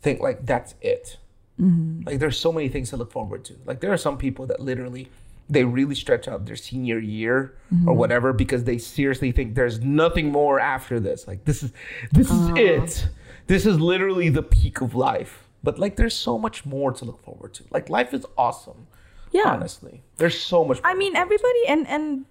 [0.00, 1.18] think like that's it.
[1.60, 2.06] Mhm.
[2.06, 3.54] Like, there's so many things to look forward to.
[3.66, 5.08] Like, there are some people that literally
[5.48, 7.56] they really stretch out their senior year
[7.86, 11.26] or whatever because they seriously think there's nothing more after this.
[11.28, 11.72] Like, this is
[12.12, 12.54] this is Oh.
[12.56, 13.08] it.
[13.46, 15.44] This is literally the peak of life.
[15.62, 17.64] But like, there's so much more to look forward to.
[17.70, 18.86] Like, life is awesome.
[19.32, 19.50] Yeah.
[19.52, 20.80] Honestly, there's so much.
[20.84, 22.24] I mean, everybody, and and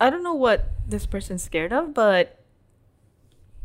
[0.00, 2.38] I don't know what this person's scared of, but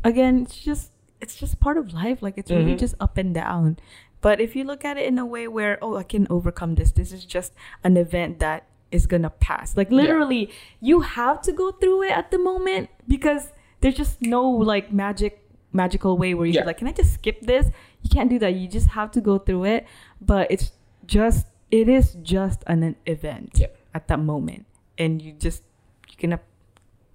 [0.02, 2.22] again, it's just it's just part of life.
[2.22, 2.78] Like it's really Mhm.
[2.78, 3.78] just up and down.
[4.20, 6.92] But if you look at it in a way where oh, I can overcome this.
[6.92, 7.52] This is just
[7.82, 9.76] an event that is gonna pass.
[9.76, 14.42] Like literally, you have to go through it at the moment because there's just no
[14.48, 15.40] like magic
[15.72, 16.64] magical way where you Yeah.
[16.64, 17.66] like, can I just skip this?
[18.02, 18.54] You can't do that.
[18.54, 19.86] You just have to go through it.
[20.20, 20.72] But it's
[21.06, 23.66] just it is just an event Yeah.
[23.92, 24.64] at that moment
[24.96, 25.62] and you just
[26.08, 26.40] you're gonna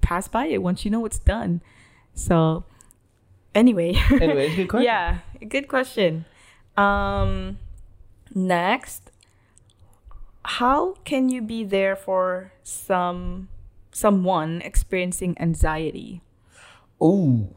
[0.01, 1.61] pass by it once you know it's done
[2.13, 2.65] so
[3.55, 4.85] anyway Anyways, good question.
[4.85, 6.25] yeah good question
[6.75, 7.57] um
[8.35, 9.11] next
[10.45, 13.49] how can you be there for some
[13.91, 16.21] someone experiencing anxiety
[17.01, 17.55] Ooh.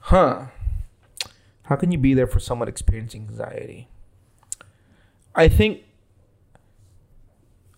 [0.00, 0.46] Huh.
[1.64, 3.88] How can you be there for someone experiencing anxiety?
[5.34, 5.82] I think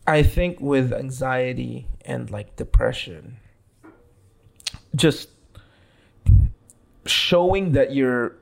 [0.06, 3.36] I think with anxiety and like depression,
[4.94, 5.28] just
[7.04, 8.36] showing that you're,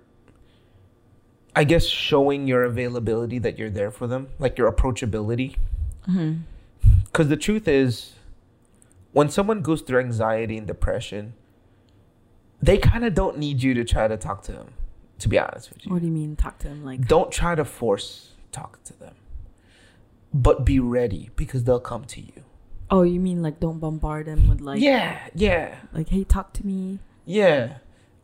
[1.59, 5.57] I guess, showing your availability that you're there for them, like your approachability.
[6.09, 6.43] Mm-hmm.
[7.07, 8.13] Because the truth is,
[9.11, 11.33] when someone goes through anxiety and depression,
[12.63, 14.69] they kind of don't need you to try to talk to them,
[15.19, 15.91] to be honest with you.
[15.93, 16.37] What do you mean?
[16.37, 16.85] Talk to them?
[16.85, 17.09] like.
[17.09, 19.17] Don't try to force talk to them,
[20.33, 22.45] but be ready because they'll come to you.
[22.89, 24.81] Oh, you mean like don't bombard them with like.
[24.81, 27.01] yeah, yeah, Like, hey, talk to me.
[27.27, 27.79] yeah.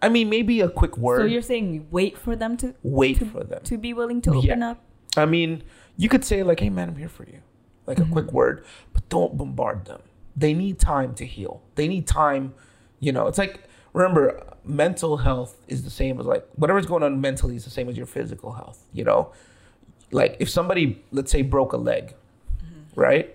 [0.04, 1.20] I mean, maybe a quick word.
[1.20, 3.62] So you're saying wait for them to wait to, for them.
[3.70, 4.38] to be willing to Yeah.
[4.38, 4.78] open up.
[5.16, 5.62] I mean,
[5.96, 7.40] you could say like, "Hey, man, I'm here for you,"
[7.86, 10.00] like a quick word, but don't bombard them.
[10.36, 11.54] They need time to heal.
[11.76, 12.54] They need time.
[13.00, 13.54] You know, it's like
[13.92, 14.24] remember,
[14.64, 17.96] mental health is the same as like whatever's going on mentally is the same as
[17.96, 18.80] your physical health.
[18.92, 19.20] You know,
[20.10, 22.14] like if somebody, let's say, broke a leg,
[22.96, 23.34] right?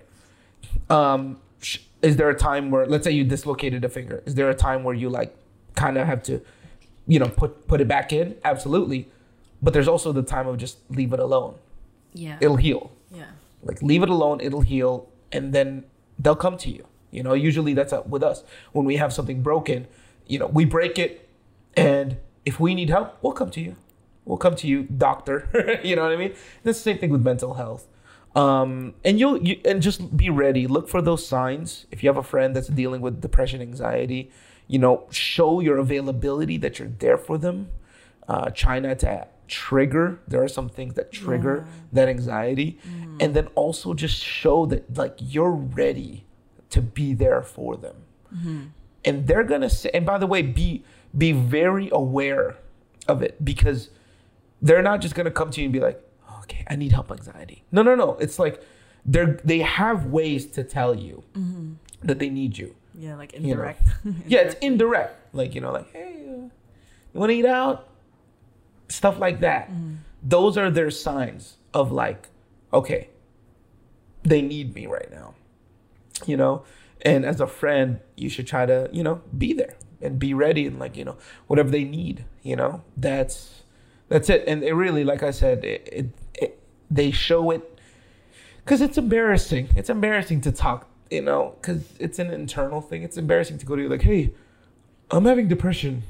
[0.89, 4.21] Um, sh- is there a time where, let's say, you dislocated a finger?
[4.25, 5.35] Is there a time where you like
[5.75, 6.41] kind of have to,
[7.09, 8.37] you know, put put it back in?
[8.45, 9.09] Absolutely.
[9.61, 11.55] But there's also the time of just leave it alone.
[12.13, 12.37] Yeah.
[12.39, 12.91] It'll heal.
[13.11, 13.31] yeah.
[13.61, 15.83] Like leave it alone, it'll heal, and then
[16.17, 16.85] they'll come to you.
[17.11, 18.43] You know, usually that's up with us.
[18.71, 19.87] When we have something broken,
[20.27, 21.27] you know, we break it,
[21.75, 23.75] and if we need help, we'll come to you.
[24.23, 25.49] We'll come to you, doctor.
[25.83, 26.33] you know what I mean?
[26.63, 27.87] That's the same thing with mental health.
[28.35, 30.67] Um, and you'll you, and just be ready.
[30.67, 31.85] Look for those signs.
[31.91, 34.31] If you have a friend that's dealing with depression, anxiety,
[34.69, 37.71] you know, show your availability that you're there for them.
[38.27, 40.19] Uh, try not to trigger.
[40.27, 43.17] There are some things that trigger that anxiety, mm-hmm.
[43.19, 46.25] and then also just show that like you're ready
[46.69, 47.95] to be there for them.
[48.33, 48.61] Mm-hmm.
[49.03, 49.89] And they're gonna say.
[49.91, 50.83] And by the way, be
[51.17, 52.57] be very aware
[53.07, 53.89] of it because
[54.61, 55.99] they're not just gonna come to you and be like,
[56.43, 58.17] "Okay, I need help, anxiety." No, no, no.
[58.17, 58.61] It's like
[59.03, 61.73] they're they have ways to tell you mm-hmm.
[62.03, 62.75] that they need you.
[62.99, 63.49] Yeah, like You know.
[63.51, 63.87] indirect.
[64.27, 65.33] Yeah, it's indirect.
[65.33, 66.49] Like, you know, like, hey, uh,
[67.13, 67.87] you want to eat out?
[68.89, 69.71] Stuff like that.
[70.21, 72.27] Those are their signs of like,
[72.73, 73.09] okay,
[74.23, 75.33] they need me right now.
[76.25, 76.63] You know?
[77.01, 80.67] And as a friend, you should try to, you know, be there and be ready
[80.67, 81.15] and like, you know,
[81.47, 82.83] whatever they need, you know?
[82.97, 83.63] That's
[84.09, 84.43] that's it.
[84.45, 86.59] And it really, like I said, it, it, it
[86.91, 87.79] they show it
[88.65, 89.69] because it's embarrassing.
[89.77, 93.03] It's embarrassing to talk, you know, because it's an internal thing.
[93.03, 94.31] It's embarrassing to go to you like, hey,
[95.11, 96.03] I'm having depression.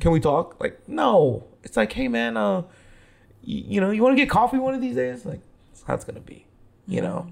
[0.00, 0.60] Can we talk?
[0.60, 1.44] Like, no.
[1.62, 2.62] It's like, hey, man, uh,
[3.42, 5.24] you, you know, you want to get coffee one of these days?
[5.24, 6.46] Like, that's how it's gonna be,
[6.86, 7.26] you know.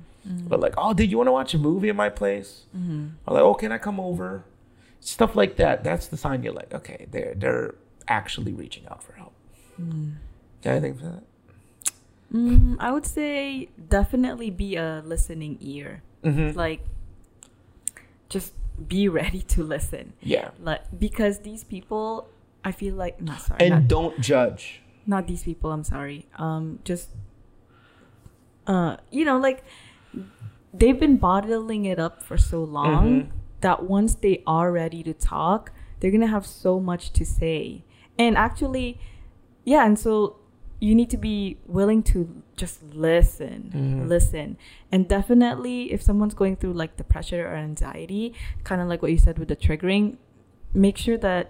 [0.48, 2.64] But like, oh, did you want to watch a movie at my place?
[3.26, 4.44] Or like, oh, can I come over?
[5.00, 5.82] Stuff like that.
[5.82, 7.74] That's the sign you're like, okay, they're they're
[8.08, 9.32] actually reaching out for help.
[10.62, 11.22] Got anything for that?
[12.32, 16.02] Mm, I would say definitely be a listening ear.
[16.24, 16.56] Mm-hmm.
[16.58, 16.80] Like,
[18.28, 18.54] just
[18.88, 20.12] be ready to listen.
[20.20, 20.50] Yeah.
[20.60, 22.28] Like, because these people,
[22.64, 24.80] I feel like, not sorry, And not, don't judge.
[25.06, 25.72] not these people.
[25.72, 26.26] I'm sorry.
[26.38, 27.10] Um, just,
[28.66, 29.64] uh, you know, like
[30.72, 33.30] they've been bottling it up for so long Mhm.
[33.60, 37.84] that once they are ready to talk, they're gonna have so much to say.
[38.18, 39.00] And actually,
[39.64, 40.36] yeah, and so
[40.86, 42.18] you need to be willing to
[42.62, 44.08] just listen, Mhm.
[44.14, 44.56] listen,
[44.90, 49.18] and definitely if someone's going through like depression or anxiety, kind of like what you
[49.26, 50.16] said with the triggering,
[50.74, 51.44] make sure that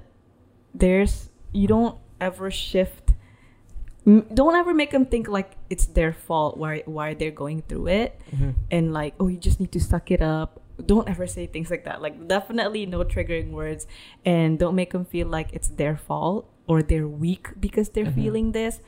[0.75, 3.07] there's you don't ever shift
[4.35, 8.21] don't ever make them think like it's their fault why why they're going through it.
[8.71, 10.61] And like oh you just need to suck it up.
[10.85, 12.03] Don't ever say things like that.
[12.03, 13.87] Like definitely no triggering words.
[14.25, 18.15] And don't make them feel like it's their fault or they're weak because they're Mhm.
[18.21, 18.81] feeling this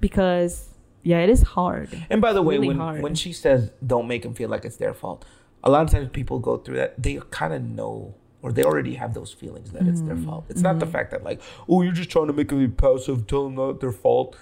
[0.00, 0.68] because
[1.02, 3.02] yeah it is hard And by the way, really when hard.
[3.02, 5.24] when she says don't make them feel like it's their fault,
[5.64, 7.00] a lot of times people go through that.
[7.02, 10.26] They kind of know or they already have those feelings that it's their Mm-hmm.
[10.26, 10.44] fault.
[10.48, 13.26] It's not the fact that like, oh, you're just trying to make them be passive,
[13.26, 14.36] tell them not their fault.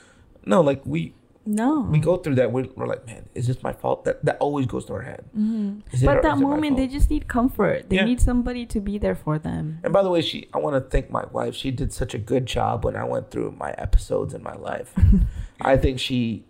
[0.45, 1.15] No, like we
[1.47, 2.53] no we go through that.
[2.53, 4.05] We're, we're like, man, is this my fault?
[4.05, 5.25] That that always goes to our head.
[5.37, 5.83] Mhm.
[6.05, 8.05] But that is it my moment they just need comfort they Yeah.
[8.05, 10.81] need somebody to be there for them And by the way, she I want to
[10.91, 11.55] thank my wife.
[11.55, 14.93] She did such a good job when I went through my episodes in my life.
[15.61, 16.45] I think she,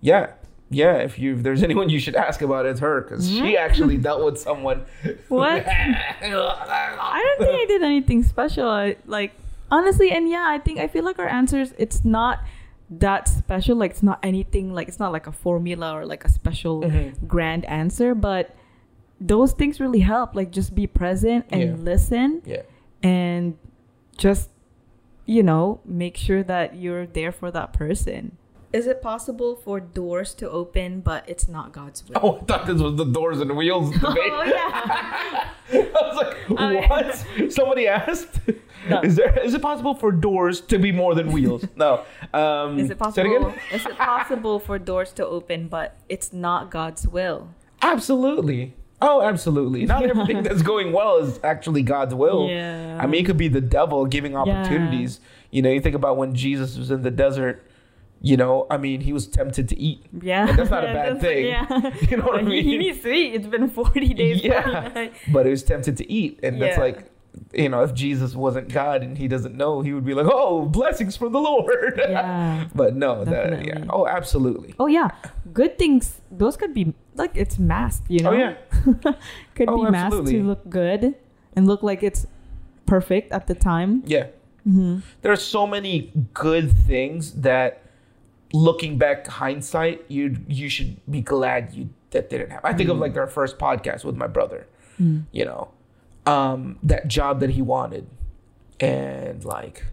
[0.00, 0.32] yeah,
[0.70, 0.94] yeah.
[0.96, 4.22] If you if there's anyone you should ask about, it's her because she actually dealt
[4.24, 4.84] with someone.
[5.28, 5.66] What?
[5.66, 8.68] I don't think I did anything special.
[8.68, 9.32] I, like
[9.70, 11.72] honestly, and yeah, I think I feel like our answers.
[11.78, 12.40] It's not
[12.90, 13.76] that special.
[13.76, 14.72] Like it's not anything.
[14.72, 17.26] Like it's not like a formula or like a special Mhm.
[17.26, 18.14] grand answer.
[18.14, 18.54] But
[19.20, 20.34] those things really help.
[20.36, 21.74] Like just be present and Yeah.
[21.76, 22.62] listen, Yeah.
[23.02, 23.56] and
[24.16, 24.50] just
[25.26, 28.36] you know make sure that you're there for that person.
[28.72, 32.18] Is it possible for doors to open, but it's not God's will?
[32.22, 34.18] Oh, I thought this was the doors and wheels debate.
[34.32, 35.48] Oh, yeah.
[35.72, 36.88] I was like, Oh, yeah.
[36.88, 37.52] what?
[37.52, 38.40] Somebody asked.
[38.88, 39.00] No.
[39.00, 41.64] Is there is it possible for doors to be more than wheels?
[41.76, 42.04] No.
[42.32, 43.54] Um, Is it possible?
[43.72, 47.48] Is it possible for doors to open, but it's not God's will?
[47.82, 48.74] Absolutely.
[49.02, 49.84] Oh, absolutely.
[49.84, 52.48] Not everything that's going well is actually God's will.
[52.48, 52.98] Yeah.
[53.00, 55.20] I mean, it could be the devil giving opportunities.
[55.50, 57.65] You know, you think about when Jesus was in the desert.
[58.30, 60.00] You know, I mean, he was tempted to eat.
[60.30, 61.46] Yeah, And that's not a bad thing.
[61.46, 61.64] Yeah,
[62.10, 63.34] You know what I He- He needs to eat.
[63.36, 64.42] It's been forty days.
[64.42, 65.08] Yeah.
[65.32, 66.98] but he was tempted to eat and that's like
[67.52, 70.64] you know if jesus wasn't god and he doesn't know he would be like oh
[70.64, 72.64] blessings from the lord Yeah.
[72.80, 75.10] but no that yeah oh absolutely Oh yeah,
[75.52, 76.04] good things.
[76.32, 78.08] Those could be like it's masked.
[78.10, 78.30] You know.
[78.32, 78.54] oh yeah
[79.54, 80.32] could Oh, be masked absolutely.
[80.40, 81.02] to look good
[81.54, 82.26] and look like it's
[82.86, 84.02] perfect at the time.
[84.06, 84.26] yeah
[84.66, 84.98] Mm-hmm.
[85.22, 87.85] there are so many good things that
[88.56, 92.70] looking back hindsight you you should be glad you that didn't happen.
[92.72, 94.66] I think of like our first podcast with my brother
[95.30, 95.68] you know?
[96.24, 98.06] Um that job that he wanted.
[98.80, 99.84] And like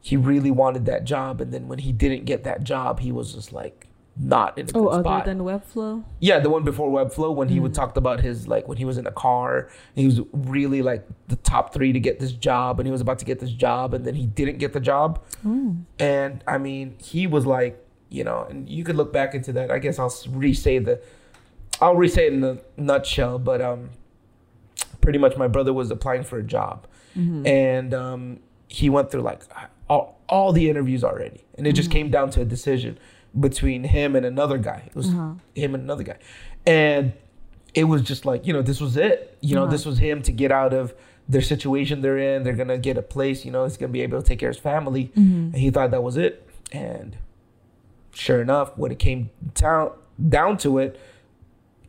[0.00, 3.34] he really wanted that job and then when he didn't get that job he was
[3.34, 3.87] just like
[4.20, 6.02] not in a good Oh, other spot than Webflow.
[6.20, 8.98] yeah the one before webflow when he would talked about his like when he was
[8.98, 12.86] in a car he was really like the top three to get this job and
[12.86, 15.76] he was about to get this job and then he didn't get the job Oh.
[16.00, 19.70] and I mean, he was like, you know, and you could look back into that.
[19.70, 21.00] I guess I'll re-say the,
[21.80, 23.90] I'll re-say it in a nutshell, but um,
[25.00, 27.46] pretty much my brother was applying for a job, Mm-hmm.
[27.46, 29.42] and um, he went through like
[29.88, 32.98] all, all the interviews already, and it just came down to a decision
[33.38, 34.84] between him and another guy.
[34.86, 35.32] It was Uh-huh.
[35.54, 36.18] him and another guy,
[36.66, 37.12] and
[37.74, 39.36] it was just like you know this was it.
[39.40, 39.70] You know Uh-huh.
[39.72, 40.94] this was him to get out of
[41.28, 42.42] their situation they're in.
[42.42, 43.44] They're gonna get a place.
[43.44, 45.52] You know he's gonna be able to take care of his family, Mm-hmm.
[45.52, 46.48] and he thought that was it.
[46.72, 47.16] And
[48.12, 49.90] sure enough, when it came down
[50.28, 50.98] down to it,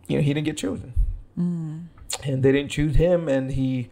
[0.08, 0.94] you know he didn't get chosen,
[1.38, 1.84] Mm.
[2.26, 3.90] and they didn't choose him, and he,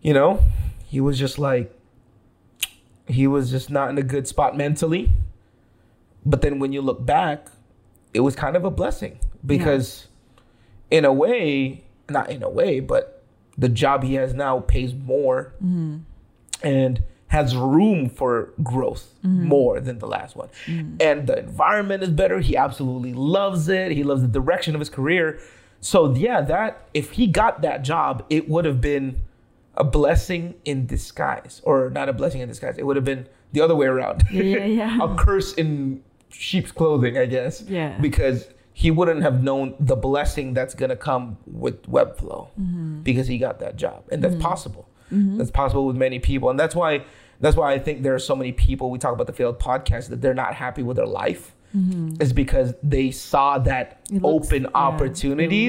[0.00, 0.40] you know,
[0.86, 1.72] he was just like
[3.06, 5.10] he was just not in a good spot mentally.
[6.26, 7.46] But then when you look back,
[8.12, 10.08] it was kind of a blessing because,
[10.90, 13.22] in a way, not in a way, but
[13.56, 15.98] the job he has now pays more Mm-hmm.
[16.62, 20.48] and has room for growth more than the last one.
[21.00, 22.38] And the environment is better.
[22.38, 23.90] He absolutely loves it.
[23.90, 25.40] He loves the direction of his career.
[25.80, 29.22] So yeah, that if he got that job, it would have been
[29.76, 32.78] a blessing in disguise, or not a blessing in disguise.
[32.78, 34.22] It would have been the other way around.
[34.30, 34.98] Yeah, yeah, yeah.
[35.02, 37.62] a curse in sheep's clothing, I guess.
[37.62, 37.96] Yeah.
[37.98, 43.00] Because he wouldn't have known the blessing that's gonna come with Webflow Mm-hmm.
[43.02, 44.88] because he got that job, and that's possible.
[45.10, 47.04] That's possible with many people, and that's why
[47.40, 48.90] that's why I think there are so many people.
[48.90, 51.52] We talk about the failed podcast that they're not happy with their life.
[52.20, 54.24] Is because they saw that Mm-hmm.
[54.24, 54.68] Looks- open yeah.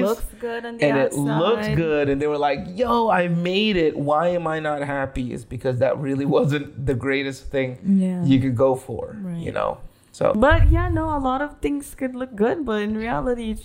[0.00, 1.38] It looks good and it outside.
[1.38, 5.32] looks good and they were like yo i made it why am i not happy
[5.32, 8.24] is because that really wasn't the greatest thing Yeah.
[8.24, 9.38] you could go for Right.
[9.38, 9.78] you know
[10.18, 13.62] so But yeah, no, a lot of things could look good, but in reality, it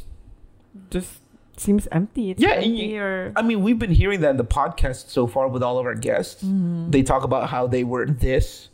[0.96, 1.14] just
[1.58, 2.26] seems empty.
[2.32, 5.46] It's Yeah, empty or i mean we've been hearing that in the podcast so far
[5.54, 6.90] with all of our guests Mm-hmm.
[6.94, 8.70] they talk about how they were this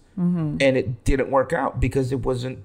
[0.66, 2.58] and it didn't work out because it wasn't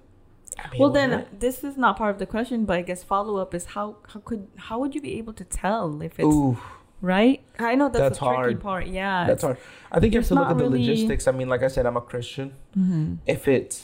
[0.58, 1.10] I mean, well, then
[1.44, 4.20] this is not part of the question, but I guess follow up is how how
[4.28, 6.56] could how would you be able to tell if it's ooh
[7.00, 7.38] right?
[7.58, 8.60] I know that's, That's the tricky hard.
[8.68, 8.86] part.
[8.86, 9.58] Yeah, that's hard
[9.94, 11.84] i think you have to look at the really- logistics i mean like i said
[11.86, 12.48] i'm a christian
[12.78, 13.14] Mm-hmm.
[13.34, 13.76] if it's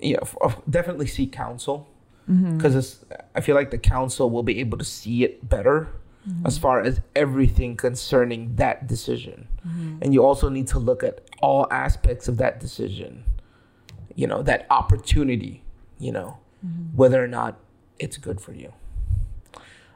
[0.00, 1.88] yeah f- of- definitely seek counsel
[2.28, 2.56] Mm-hmm.
[2.56, 3.04] because
[3.36, 5.88] I feel like the counsel will be able to see it better
[6.28, 6.44] Mm-hmm.
[6.44, 9.46] as far as everything concerning that decision.
[9.64, 9.98] Mm-hmm.
[10.02, 13.22] And you also need to look at all aspects of that decision,
[14.16, 15.62] you know, that opportunity,
[16.00, 16.96] you know, Mm-hmm.
[16.96, 17.60] whether or not
[18.00, 18.72] it's good for you.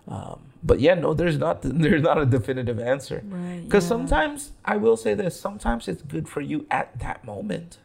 [0.06, 3.62] Um, but yeah, no, there's not there's not a definitive answer right.
[3.64, 3.88] because yeah.
[3.88, 7.78] sometimes I will say this: sometimes it's good for you at that moment.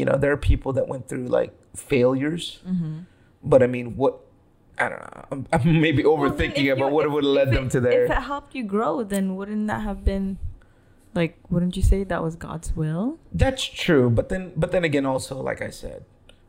[0.00, 2.94] You know, there are people that went through like failures, Mm-hmm.
[3.52, 4.14] but I mean, what?
[4.78, 5.24] I don't know.
[5.32, 7.80] I'm, I'm maybe overthinking if it, but what if- would have led if them to
[7.80, 8.04] there?
[8.06, 10.38] If it helped you grow, then wouldn't that have been
[11.14, 11.32] like?
[11.50, 13.18] Wouldn't you say that was God's will?
[13.32, 16.04] That's true, but then, but then again, also, like I said,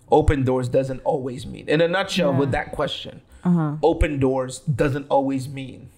[0.09, 1.67] open doors doesn't always mean.
[1.67, 3.75] In a nutshell, with that question, Uh huh.
[3.83, 5.89] open doors doesn't always mean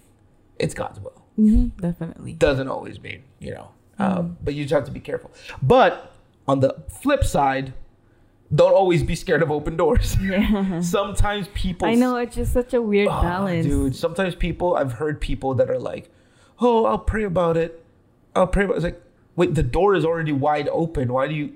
[0.57, 1.21] it's God's will.
[1.37, 1.79] Mm-hmm.
[1.81, 2.33] Definitely.
[2.33, 3.69] Doesn't always mean, you know.
[3.99, 4.17] Mm-hmm.
[4.19, 5.29] Um, but you just have to be careful.
[5.61, 6.12] But
[6.47, 7.73] on the flip side,
[8.53, 10.17] don't always be scared of open doors.
[10.23, 10.79] Yeah.
[10.81, 13.65] Sometimes people I know it's just such a weird Oh, balance.
[13.65, 16.09] Dude, sometimes people, I've heard people that are like,
[16.59, 17.83] oh, I'll pray about it.
[18.35, 18.77] I'll pray about it.
[18.77, 19.01] It's like,
[19.35, 21.11] wait, the door is already wide open.
[21.11, 21.53] Why do you,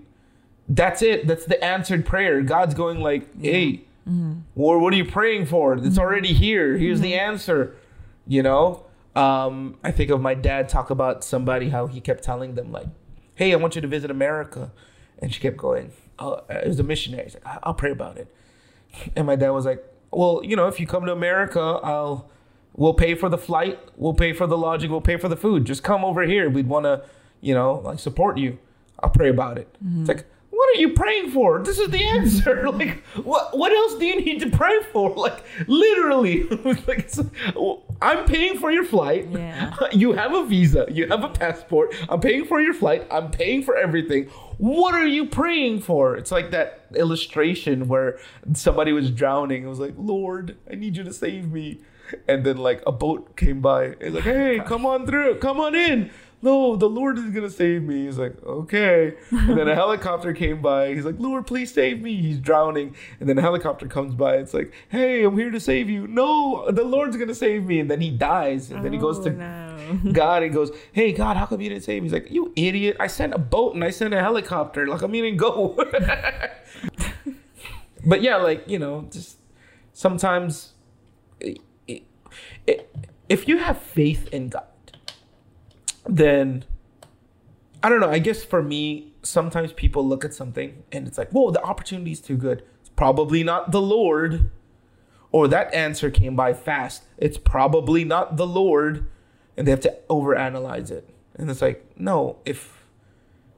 [0.68, 1.28] that's it.
[1.28, 2.42] That's the answered prayer.
[2.42, 4.40] God's going like, hey, mm-hmm.
[4.56, 5.74] or what are you praying for?
[5.76, 6.00] It's mm-hmm.
[6.00, 6.78] already here.
[6.78, 7.32] Here's the mm-hmm.
[7.32, 7.76] answer.
[8.28, 12.56] You know, um, I think of my dad talk about somebody how he kept telling
[12.56, 12.88] them like,
[13.38, 14.72] hey, I want you to visit America,
[15.20, 15.92] and she kept going.
[16.20, 17.24] Oh, uh, it was a missionary.
[17.24, 18.28] He's like, "I- I'll pray about it.
[19.16, 22.30] And my dad was like, well, you know, if you come to America, I'll
[22.74, 25.66] we'll pay for the flight, we'll pay for the lodging, we'll pay for the food.
[25.66, 26.50] Just come over here.
[26.50, 27.04] We'd want to,
[27.42, 28.58] you know, like support you.
[29.00, 29.68] I'll pray about it.
[29.76, 30.06] It's mm-hmm.
[30.06, 30.26] like,
[30.58, 31.60] what are you praying for?
[31.60, 32.68] This is the answer.
[32.72, 35.08] like, what what else do you need to pray for?
[35.28, 36.44] Like, literally,
[36.88, 37.12] like,
[38.02, 39.28] I'm paying for your flight.
[39.30, 39.76] Yeah.
[39.92, 40.86] You have a visa.
[40.90, 41.94] You have a passport.
[42.10, 43.06] I'm paying for your flight.
[43.12, 44.26] I'm paying for everything.
[44.58, 46.16] What are you praying for?
[46.16, 48.20] It's like that illustration where
[48.54, 49.64] somebody was drowning.
[49.64, 51.82] It was like, Lord, I need you to save me.
[52.28, 53.96] And then like a boat came by.
[54.00, 55.40] It's like, hey, come on through.
[55.40, 56.10] Come on in.
[56.40, 58.06] No, the Lord is gonna save me.
[58.06, 59.16] He's like, okay.
[59.32, 60.94] And then a helicopter came by.
[60.94, 62.16] He's like, Lord, please save me.
[62.22, 62.96] He's drowning.
[63.20, 64.36] And then a helicopter comes by.
[64.38, 66.06] It's like, hey, I'm here to save you.
[66.08, 67.80] No, the Lord's gonna save me.
[67.80, 68.70] And then he dies.
[68.70, 70.00] And then he goes Oh, to no.
[70.12, 72.10] God and goes, Hey God, how come you didn't save me?
[72.10, 72.98] He's like, You idiot.
[73.00, 74.86] I sent a boat and I sent a helicopter.
[74.86, 75.76] Like I mean didn't go.
[78.06, 79.38] but yeah, like, you know, just
[79.94, 80.74] sometimes
[81.44, 81.56] i-
[81.90, 82.04] i-
[82.70, 82.86] i-
[83.28, 84.64] if you have faith in God,
[86.08, 86.66] then
[87.84, 88.10] I don't know.
[88.10, 92.12] I guess for me, sometimes people look at something and it's like, whoa, the opportunity
[92.12, 92.64] is too good.
[92.82, 94.50] It's probably not the Lord.
[95.32, 97.04] Or that answer came by fast.
[97.18, 99.08] It's probably not the Lord.
[99.56, 101.10] And they have to overanalyze it.
[101.36, 102.86] And it's like, no, if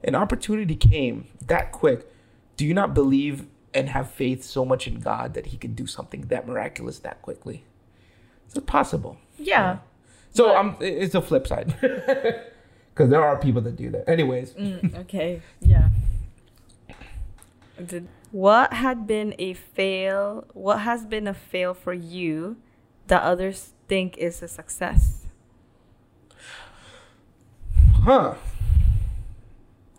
[0.04, 2.10] an opportunity came that quick,
[2.56, 5.86] do you not believe and have faith so much in God that He could do
[5.86, 7.64] something that miraculous that quickly?
[8.48, 9.18] Is it possible?
[9.38, 9.78] Yeah.
[10.32, 11.74] So But- um, it's a flip side.
[12.92, 14.06] Because there are people that do that.
[14.08, 15.40] Anyways, Mm, okay.
[15.60, 15.88] Yeah.
[17.86, 20.44] Did, what had been a fail?
[20.52, 22.56] What has been a fail for you
[23.06, 25.24] that others think is a success?
[28.04, 28.34] huh?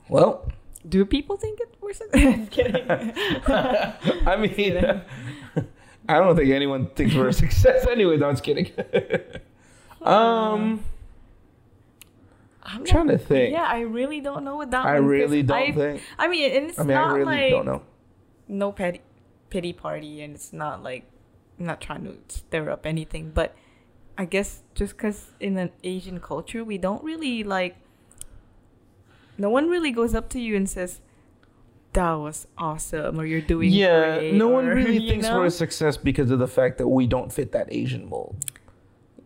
[0.10, 0.52] Well,
[0.88, 2.50] Do people think it was success?
[2.52, 2.86] kidding.
[2.90, 5.02] I mean,
[6.10, 8.18] I don't think anyone thinks we're a success anyway.
[8.18, 8.72] No, I'm just kidding.
[10.04, 10.84] Um,
[12.64, 13.54] I'm trying to think.
[13.54, 14.86] Yeah, I really don't know what that.
[14.86, 16.02] I one, really don't I, think.
[16.18, 17.82] I mean, and it's I mean, not I really like don't know.
[18.48, 19.02] no pity
[19.50, 21.04] pity party, and it's not like
[21.60, 23.56] I'm not trying to stir up anything, but
[24.18, 27.78] I guess just because in an Asian culture, we don't really like.
[29.38, 31.00] No one really goes up to you and says,
[31.94, 35.40] "That was awesome," or "You're doing Yeah, great," no one or, really thinks know?
[35.40, 38.36] we're a success because of the fact that we don't fit that Asian mold.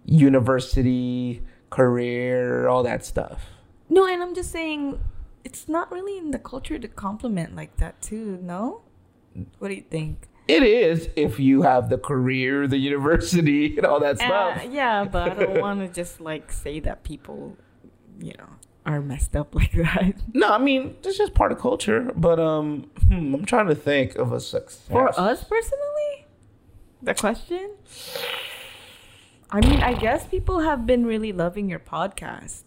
[0.06, 3.46] University, career, all that stuff.
[3.90, 5.00] No, and I'm just saying,
[5.44, 8.40] it's not really in the culture to compliment like that too.
[8.42, 8.82] No,
[9.60, 10.28] what do you think?
[10.48, 14.62] It is if you have the career, the university, and all that stuff.
[14.64, 17.58] Uh, yeah, but I don't want to just like say that people,
[18.20, 18.50] you know,
[18.86, 20.14] are messed up like that.
[20.34, 22.12] No, I mean it's just part of culture.
[22.16, 26.28] But um, hmm, I'm trying to think of a success For us personally,
[27.02, 27.72] the question.
[29.56, 32.64] I mean, I guess people have been really loving your podcast.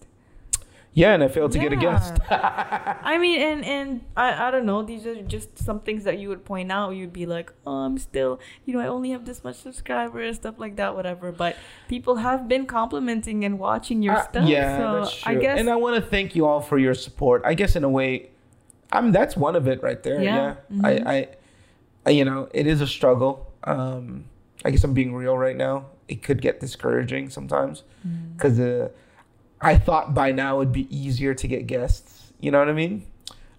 [0.95, 2.15] Yeah, and I failed to get a guest.
[2.31, 4.83] I mean, and and I, I don't know.
[4.83, 6.91] These are just some things that you would point out.
[6.97, 10.57] You'd be like, oh, I'm still, you know, I only have this much subscribers, stuff
[10.59, 11.31] like that, whatever.
[11.31, 11.57] But
[11.89, 14.49] people have been complimenting and watching your Uh, stuff.
[14.49, 15.33] yeah, so that's true.
[15.33, 15.61] I guess.
[15.61, 17.43] and I want to thank you all for your support.
[17.45, 18.31] I guess in a way,
[18.91, 20.21] I mean that's one of it right there.
[20.21, 20.57] Yeah.
[20.71, 21.29] Yeah, I, I,
[22.07, 23.53] I, you know, it is a struggle.
[23.63, 24.25] Um,
[24.65, 25.87] I guess I'm being real right now.
[26.09, 28.35] It could get discouraging sometimes Mm.
[28.37, 28.89] because uh,
[29.61, 32.33] I thought by now it'd be easier to get guests.
[32.41, 33.05] You know what I mean?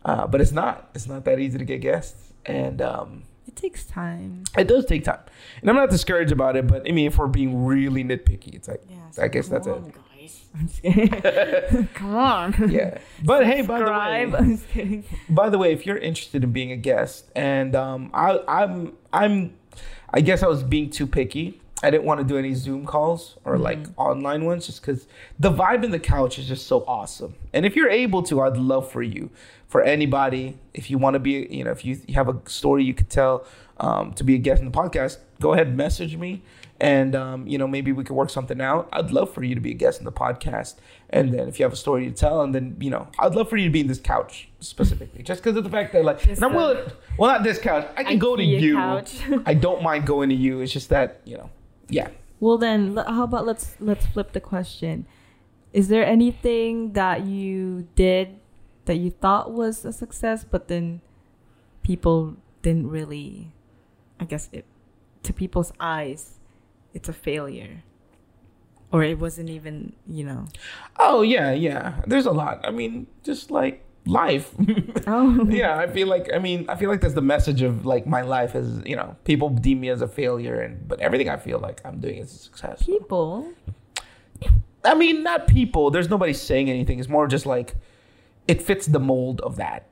[0.05, 0.89] Uh, but it's not.
[0.95, 4.43] It's not that easy to get guests, and um, it takes time.
[4.57, 5.19] it does take time.
[5.61, 8.67] And I'm not discouraged about it, but I mean, if we're being really nitpicky, it's
[8.69, 9.75] like, Yeah, I guess that's it.
[10.65, 11.87] just kidding.
[11.93, 12.69] come on.
[12.71, 12.97] yeah.
[13.23, 17.29] But hey, by the way, by the way, if you're interested in being a guest,
[17.35, 19.53] and um, I, I'm, I'm,
[20.13, 21.58] I guess I was being too picky.
[21.81, 25.07] I didn't want to do any Zoom calls or like online ones, just because
[25.39, 27.35] the vibe in the couch is just so awesome.
[27.53, 29.29] And if you're able to, I'd love for you,
[29.67, 32.93] for anybody, if you want to be, you know, if you have a story you
[32.93, 33.45] could tell,
[33.79, 36.41] um, to be a guest in the podcast, go ahead and message me,
[36.81, 38.89] and um, you know, maybe we could work something out.
[38.91, 40.75] I'd love for you to be a guest in the podcast,
[41.09, 43.49] and then if you have a story to tell, and then you know, I'd love
[43.49, 46.19] for you to be in this couch specifically, just because of the fact that like,
[46.19, 46.91] Just and I'm willing.
[47.17, 47.87] Well, not this couch.
[47.95, 48.75] I can go to you.
[48.75, 49.17] couch.
[49.45, 50.59] I don't mind going to you.
[50.61, 51.49] It's just that you know,
[51.89, 52.09] yeah.
[52.39, 55.05] Well then, how about let's let's flip the question.
[55.73, 58.39] Is there anything that you did
[58.85, 61.01] that you thought was a success, but then
[61.83, 63.51] people didn't really,
[64.19, 64.65] I guess it,
[65.23, 66.39] to people's eyes,
[66.93, 67.83] it's a failure,
[68.91, 70.47] or it wasn't even you know.
[70.97, 72.01] Oh yeah, yeah.
[72.07, 72.61] There's a lot.
[72.63, 74.53] I mean, just like life.
[75.07, 78.05] Oh yeah, I feel like I mean, I feel like that's the message of like
[78.05, 81.37] my life is, you know, people deem me as a failure and but everything I
[81.37, 82.83] feel like I'm doing is a success.
[82.83, 83.51] people.
[84.85, 85.89] I mean, not people.
[85.91, 86.99] There's nobody saying anything.
[86.99, 87.75] It's more just like
[88.47, 89.87] it fits the mold of that.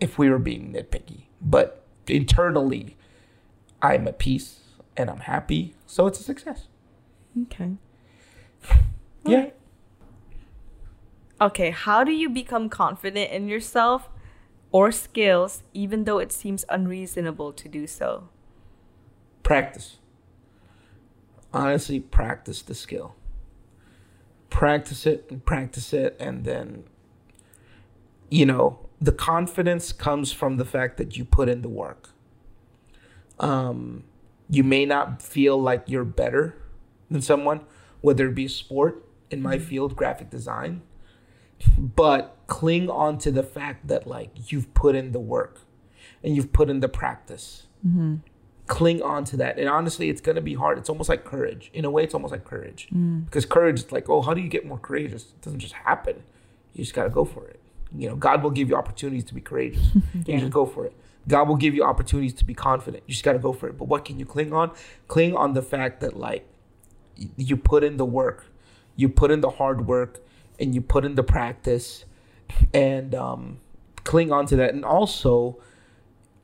[0.00, 2.96] If we were being nitpicky, but internally,
[3.80, 4.60] I'm at peace
[4.96, 6.66] and I'm happy, so it's a success.
[7.42, 7.72] Okay.
[9.24, 9.36] Yeah.
[9.36, 9.54] Alright.
[11.42, 14.08] Okay, how do you become confident in yourself
[14.70, 18.28] or skills even though it seems unreasonable to do so?
[19.42, 19.96] Practice.
[21.52, 23.16] Honestly, practice the skill.
[24.50, 26.84] Practice it and practice it, and then,
[28.30, 32.10] you know, the confidence comes from the fact that you put in the work.
[33.40, 34.04] Um,
[34.48, 36.54] you may not feel like you're better
[37.10, 37.62] than someone,
[38.00, 40.82] whether it be sport, in my field, graphic design,
[41.78, 45.60] but cling on to the fact that like you've put in the work
[46.22, 47.66] and you've put in the practice.
[47.86, 48.16] Mm-hmm.
[48.66, 49.58] Cling on to that.
[49.58, 50.78] And honestly it's going to be hard.
[50.78, 51.70] It's almost like courage.
[51.74, 52.88] In a way it's almost like courage.
[52.94, 53.24] Mm.
[53.24, 55.24] Because courage is like oh how do you get more courageous?
[55.24, 56.22] It doesn't just happen.
[56.74, 57.60] You just got to go for it.
[57.96, 59.86] You know god will give you opportunities to be courageous.
[60.26, 60.94] You just go for it.
[61.28, 63.04] God will give you opportunities to be confident.
[63.06, 63.78] You just got to go for it.
[63.78, 64.72] But what can you cling on?
[65.08, 66.46] Cling on the fact that like
[67.36, 68.46] you put in the work.
[68.96, 70.20] You put in the hard work
[70.58, 72.04] and you put in the practice
[72.74, 73.58] and um,
[74.04, 74.74] cling on to that.
[74.74, 75.58] And also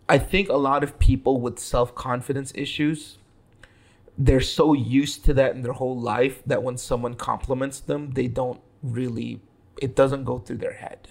[0.09, 3.19] i think a lot of people with self-confidence issues
[4.17, 8.27] they're so used to that in their whole life that when someone compliments them they
[8.27, 9.41] don't really
[9.81, 11.09] it doesn't go through their head.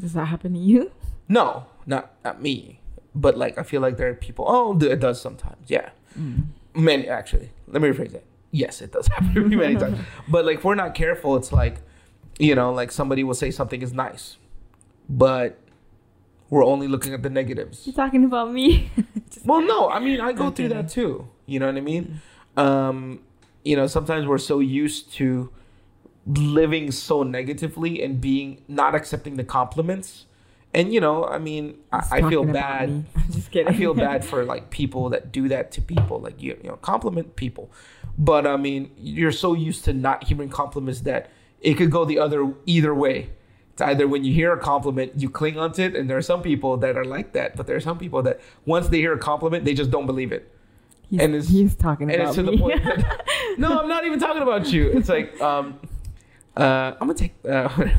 [0.00, 0.90] Does that happen to you?
[1.28, 2.80] no not not me.
[3.14, 5.90] But like i feel like there are people oh it does sometimes yeah.
[6.74, 7.50] Many actually.
[7.68, 9.98] Let me rephrase that yes it does happen to me many times.
[10.28, 11.76] But like if we're not careful it's like
[12.40, 14.36] you know like somebody will say something is nice
[15.08, 15.58] but
[16.48, 18.90] we're only looking at the negatives You're talking about me?
[19.44, 22.20] Well no i mean i go through that too you know what i mean
[22.56, 23.20] um
[23.64, 25.50] you know sometimes we're so used to
[26.26, 30.26] living so negatively and being not accepting the compliments
[30.74, 32.88] and you know i mean i, I feel bad.
[33.16, 33.68] I'm just kidding.
[33.68, 36.76] I feel bad for like people that do that to people, like you, you know,
[36.76, 37.70] compliment people.
[38.18, 41.30] But I mean, you're so used to not hearing compliments that
[41.60, 43.30] it could go the other either way.
[43.72, 46.42] It's either when you hear a compliment, you cling onto it, and there are some
[46.42, 47.56] people that are like that.
[47.56, 50.32] But there are some people that once they hear a compliment, they just don't believe
[50.32, 50.50] it,
[51.08, 52.56] He's, and it's- he's talking and about it's to me.
[52.56, 52.84] the point.
[52.84, 53.24] That,
[53.58, 54.90] no, I'm not even talking about you.
[54.90, 55.78] It's like, um,
[56.56, 57.34] uh, I'm gonna take.
[57.48, 57.68] Uh.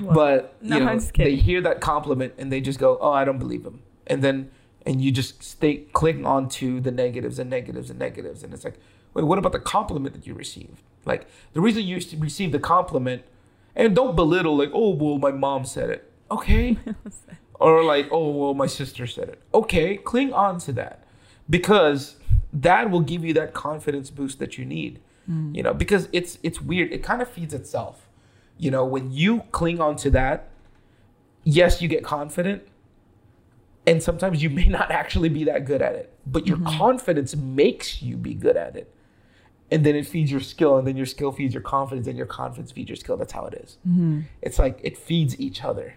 [0.00, 0.14] What?
[0.14, 3.38] But No, you know, they hear that compliment and they just go, "Oh, I don't
[3.38, 4.50] believe him," and then
[4.86, 8.64] and you just stay cling on to the negatives and negatives and negatives, and it's
[8.64, 8.78] like,
[9.14, 10.82] wait, what about the compliment that you received?
[11.04, 13.22] Like the reason you received the compliment,
[13.74, 16.76] and don't belittle like, "Oh, well, my mom said it." Okay,
[17.54, 21.04] or like, "Oh, well, my sister said it." Okay, cling on to that
[21.48, 22.16] because
[22.52, 25.00] that will give you that confidence boost that you need
[25.56, 28.08] you know because it's it's weird it kind of feeds itself
[28.58, 30.50] you know when you cling on to that
[31.44, 32.62] yes you get confident
[33.86, 38.02] and sometimes you may not actually be that good at it but your confidence makes
[38.02, 38.93] you be good at it
[39.74, 42.26] and then it feeds your skill and then your skill feeds your confidence and your
[42.26, 43.78] confidence feeds your skill that's how it is.
[43.86, 44.20] Mm-hmm.
[44.40, 45.94] it's like it feeds each other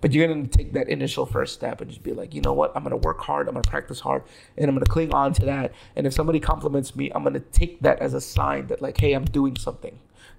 [0.00, 2.52] but you're going to take that initial first step and just be like, you know
[2.52, 2.70] what?
[2.76, 3.48] I'm going to work hard.
[3.48, 4.22] I'm going to practice hard
[4.56, 5.72] and I'm going to cling on to that.
[5.96, 8.98] And if somebody compliments me, I'm going to take that as a sign that, like,
[8.98, 9.98] hey, I'm doing something.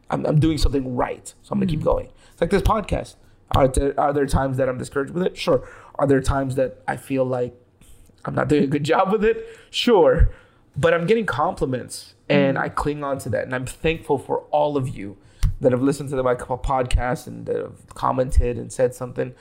[0.09, 1.33] I'm, I'm doing something right.
[1.43, 1.89] So I'm going to keep mm-hmm.
[1.89, 2.09] going.
[2.31, 3.15] It's like this podcast.
[3.55, 5.37] Are there, are there times that I'm discouraged with it?
[5.37, 5.67] Sure.
[5.95, 7.53] Are there times that I feel like
[8.23, 9.45] I'm not doing a good job with it?
[9.71, 10.29] Sure.
[10.77, 13.45] But I'm getting compliments and I cling on to that.
[13.45, 15.17] And I'm thankful for all of you
[15.61, 19.33] that have listened to the, my podcast and that have commented and said something.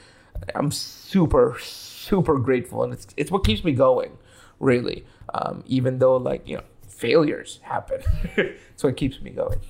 [0.55, 2.82] I'm super, super grateful.
[2.82, 4.18] And it's, it's what keeps me going,
[4.59, 5.05] really.
[5.34, 8.03] Um, even though, like, you know, failures happen.
[8.36, 9.61] it's what keeps me going.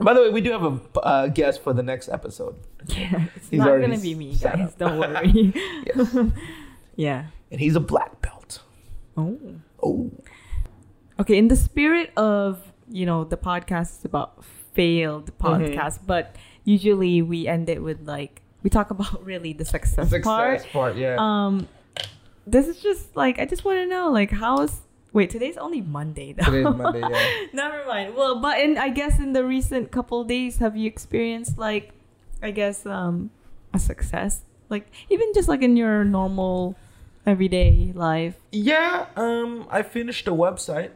[0.00, 2.56] By the way, we do have a uh, guest for the next episode.
[2.86, 4.74] Yeah, it's He's not gonna be me, guys.
[4.74, 5.52] Don't worry.
[5.86, 6.16] Yes.
[6.96, 7.26] yeah.
[7.50, 8.62] and he's a black belt.
[9.16, 9.38] Oh.
[9.82, 10.10] Oh.
[11.20, 12.58] Okay, in the spirit of
[12.88, 14.42] you know the podcast is about
[14.74, 15.46] failed Mm-hmm.
[15.76, 20.24] podcast, but usually we end it with like we talk about really the success, Success
[20.24, 20.66] part.
[20.72, 21.16] part, yeah.
[21.18, 21.68] Um,
[22.46, 24.80] this is just like I just want to know like how's
[25.12, 26.44] wait today's only Monday though.
[26.44, 27.46] Today's Monday, yeah.
[27.52, 28.14] Never mind.
[28.14, 31.92] Well, but in I guess in the recent couple days, have you experienced like,
[32.42, 33.30] I guess um,
[33.74, 34.42] a success?
[34.70, 36.76] Like even just like in your normal
[37.26, 38.36] everyday life?
[38.52, 40.90] Yeah, um, I finished a website,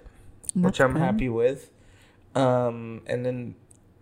[0.54, 1.02] which I'm good.
[1.02, 1.70] happy with.
[2.34, 3.54] Um, and then,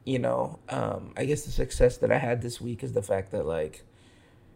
[0.05, 3.31] you know, um, I guess the success that I had this week is the fact
[3.33, 3.85] that like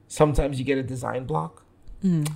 [0.08, 1.62] sometimes you get a design block.
[2.04, 2.30] Mm.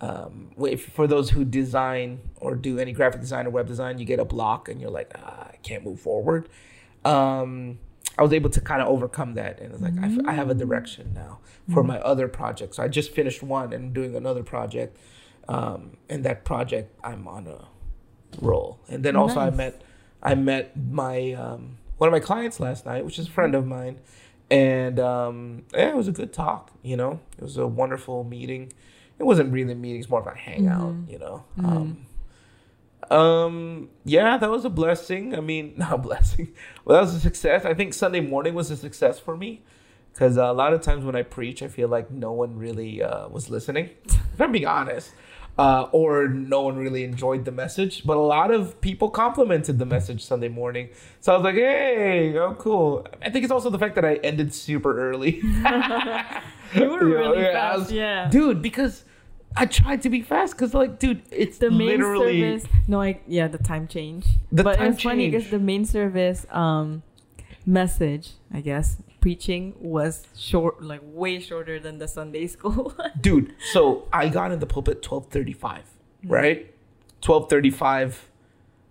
[0.00, 4.04] Um, if, for those who design or do any graphic design or web design, you
[4.04, 6.48] get a block and you're like, ah, I can't move forward.
[7.04, 7.78] Um,
[8.18, 10.48] I was able to kind of overcome that, and it's like I, f- I have
[10.48, 11.38] a direction now
[11.72, 12.78] for my other projects.
[12.78, 14.96] So I just finished one and doing another project,
[15.48, 17.66] um, and that project I'm on a
[18.40, 18.78] roll.
[18.88, 19.82] And then also I met
[20.22, 23.66] I met my um, one of my clients last night, which is a friend of
[23.66, 23.98] mine,
[24.50, 26.70] and um, yeah, it was a good talk.
[26.82, 28.72] You know, it was a wonderful meeting.
[29.18, 30.94] It wasn't really a meeting; it's more of a hangout.
[30.94, 31.10] Mhm.
[31.10, 31.44] You know.
[31.58, 31.64] Mhm.
[31.66, 32.06] Um,
[33.10, 36.52] um yeah that was a blessing i mean not a blessing
[36.84, 39.62] well that was a success i think sunday morning was a success for me
[40.12, 43.28] because a lot of times when i preach i feel like no one really uh,
[43.28, 45.12] was listening if i'm being honest
[45.58, 49.86] uh, or no one really enjoyed the message but a lot of people complimented the
[49.86, 50.88] message sunday morning
[51.20, 54.14] so i was like hey oh cool i think it's also the fact that i
[54.16, 55.40] ended super early
[56.74, 58.28] You were You really I fast, was- yeah.
[58.28, 59.04] dude because
[59.56, 62.72] i tried to be fast because like dude it's the main literally service.
[62.88, 64.26] No, I yeah, the time change.
[64.52, 67.02] The but time it's funny because the main service um
[67.64, 68.96] message, I guess,
[69.26, 72.94] preaching was short, like way shorter than the Sunday school.
[73.20, 73.80] dude so
[74.12, 75.82] i got in the pulpit 1235
[76.38, 76.58] right
[77.22, 78.30] 1235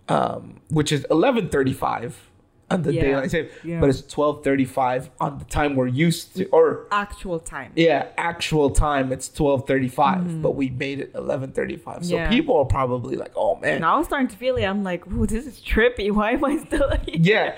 [0.09, 2.29] um which is 1135
[2.71, 3.01] on the Yeah.
[3.01, 3.79] daylight saving Yeah.
[3.79, 7.71] but it's 1235 on the time we're used to or Actual time.
[7.75, 12.29] yeah actual time it's 1235 but we made it 1135 so Yeah.
[12.29, 14.65] people are probably like oh man And I was starting to feel it.
[14.65, 16.07] I'm like, ooh, this is trippy.
[16.17, 17.15] Why am I still here?
[17.31, 17.57] yeah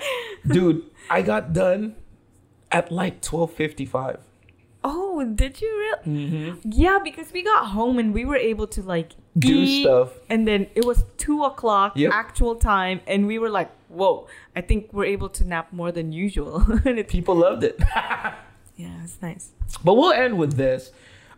[0.54, 0.78] dude
[1.10, 1.82] i got done
[2.70, 4.20] at like 1255
[4.84, 6.20] Oh, did you really?
[6.28, 6.70] mm-hmm.
[6.70, 10.46] Yeah, because we got home and we were able to like do eat, stuff And
[10.46, 12.12] then it was two o'clock Yep.
[12.12, 14.28] actual time, and we were like, "Whoa!
[14.54, 16.64] I think we're able to nap more than usual."
[17.08, 17.76] people loved it
[18.76, 19.50] yeah, it's nice.
[19.84, 20.92] But we'll end with this.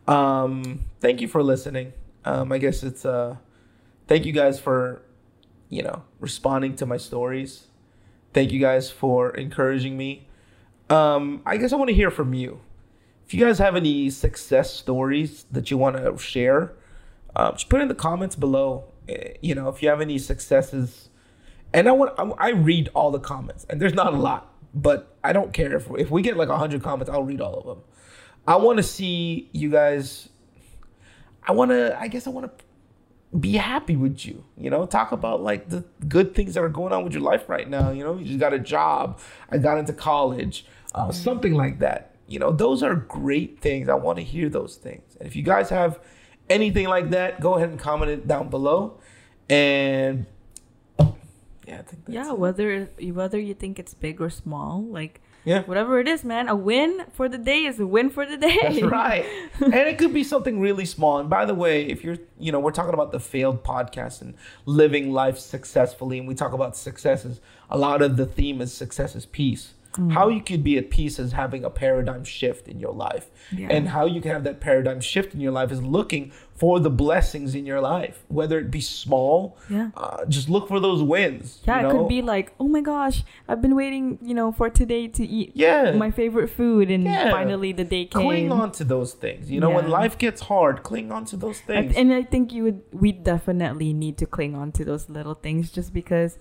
[0.07, 1.93] Um, thank you for listening.
[2.25, 3.37] Um, I guess it's uh,
[4.07, 5.01] thank you guys for,
[5.71, 7.67] you know, responding to my stories.
[8.35, 10.27] Thank you guys for encouraging me.
[10.91, 12.61] Um, I guess I want to hear from you.
[13.27, 16.73] If you guys have any success stories that you want to share,
[17.37, 18.85] uh, just put in the comments below.
[19.09, 21.09] Eh, You know, if you have any successes,
[21.73, 25.17] and I want I, I read all the comments, and there's not a lot, but
[25.23, 27.85] I don't care if if we get like hundred comments, I'll read all of them.
[28.49, 30.29] I want to see you guys.
[31.47, 31.97] I want to.
[32.01, 32.65] I guess I want to
[33.39, 34.45] be happy with you.
[34.57, 37.49] You know, talk about like the good things that are going on with your life
[37.49, 37.93] right now.
[37.93, 39.21] You know, you just got a job.
[39.51, 40.67] I got into college.
[40.95, 42.15] Uh, something like that.
[42.27, 43.89] You know, those are great things.
[43.89, 45.17] I want to hear those things.
[45.19, 46.01] And if you guys have
[46.49, 49.01] anything like that, go ahead and comment it down below.
[49.49, 50.27] And
[50.99, 52.39] yeah, I think that's yeah, it.
[52.39, 55.63] whether whether you think it's big or small, like yeah.
[55.63, 58.59] whatever it is, man, a win for the day is a win for the day.
[58.63, 59.25] That's right.
[59.61, 61.19] and it could be something really small.
[61.19, 64.35] And by the way, if you're, you know, we're talking about the failed podcast and
[64.67, 69.17] living life successfully, and we talk about successes, a lot of the theme is success
[69.17, 69.75] is peace.
[70.11, 73.29] How you could be at peace is having a paradigm shift in your life.
[73.51, 73.69] Yeah.
[73.71, 76.91] And how you can have that paradigm shift in your life is looking for the
[76.91, 79.57] blessings in your life, whether it be small.
[79.69, 79.91] Yeah.
[79.97, 81.61] Uh, just look for those wins.
[81.67, 84.71] Yeah, you it could be like, oh my gosh, I've been waiting, you know, for
[84.71, 85.93] today to eat Yeah.
[85.93, 87.31] my favorite food, and Yeah.
[87.31, 88.23] finally the day came.
[88.23, 89.51] Cling on to those things.
[89.51, 91.97] You know, when life gets hard, cling on to those I- things.
[91.97, 95.73] and I think you would, we definitely need to cling on to those little things,
[95.73, 96.39] just because,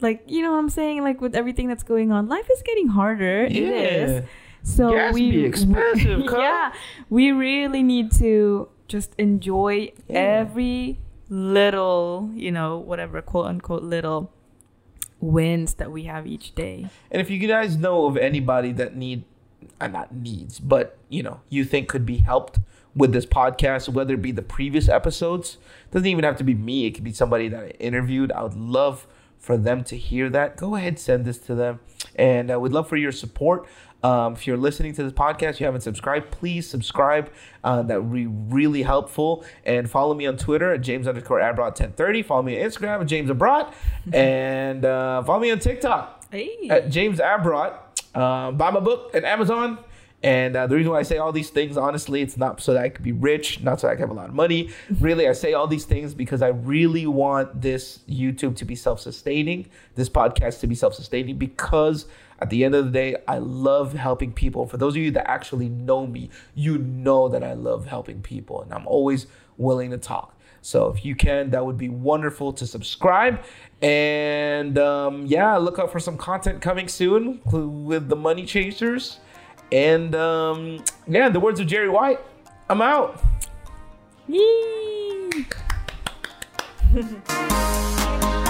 [0.00, 2.88] like, you know what I'm saying, like with everything that's going on, life is getting
[2.88, 3.44] harder.
[3.44, 4.24] It is.
[4.62, 6.72] So Gas we be expensive, yeah,
[7.08, 10.18] we really need to just enjoy Yeah.
[10.18, 14.32] every little, you know, whatever quote unquote little
[15.20, 16.88] wins that we have each day.
[17.10, 19.24] And if you guys know of anybody that need,
[19.80, 22.58] uh, not needs, but you know, you think could be helped
[22.94, 25.58] with this podcast, whether it be the previous episodes,
[25.90, 26.86] doesn't even have to be me.
[26.86, 28.32] It could be somebody that I interviewed.
[28.32, 29.06] I would love
[29.46, 30.56] for them to hear that.
[30.56, 31.78] Go ahead, send this to them,
[32.16, 33.66] and uh, we'd love for your support.
[34.02, 37.30] Um, if you're listening to this podcast, you haven't subscribed, please subscribe.
[37.64, 39.44] Uh, that would be really helpful.
[39.64, 42.22] And follow me on Twitter at James underscore Abroad 1030.
[42.24, 43.72] Follow me on Instagram at James Abroad.
[44.12, 46.68] and uh, follow me on TikTok Hey.
[46.70, 47.74] at James Abrot.
[48.14, 49.78] Uh, buy my book at Amazon.
[50.26, 52.82] And uh, the reason why I say all these things, honestly, it's not so that
[52.82, 54.70] I could be rich, not so I could have a lot of money.
[55.00, 58.98] Really, I say all these things because I really want this YouTube to be self
[58.98, 62.06] sustaining, this podcast to be self sustaining, because
[62.40, 64.66] at the end of the day, I love helping people.
[64.66, 68.62] For those of you that actually know me, you know that I love helping people,
[68.62, 70.34] and I'm always willing to talk.
[70.60, 73.44] So if you can, that would be wonderful to subscribe.
[73.80, 79.20] And um, yeah, look out for some content coming soon with the Money Chasers.
[79.72, 82.20] And um, yeah, the words of Jerry White,
[82.68, 83.22] I'm out.
[84.28, 85.46] Yee.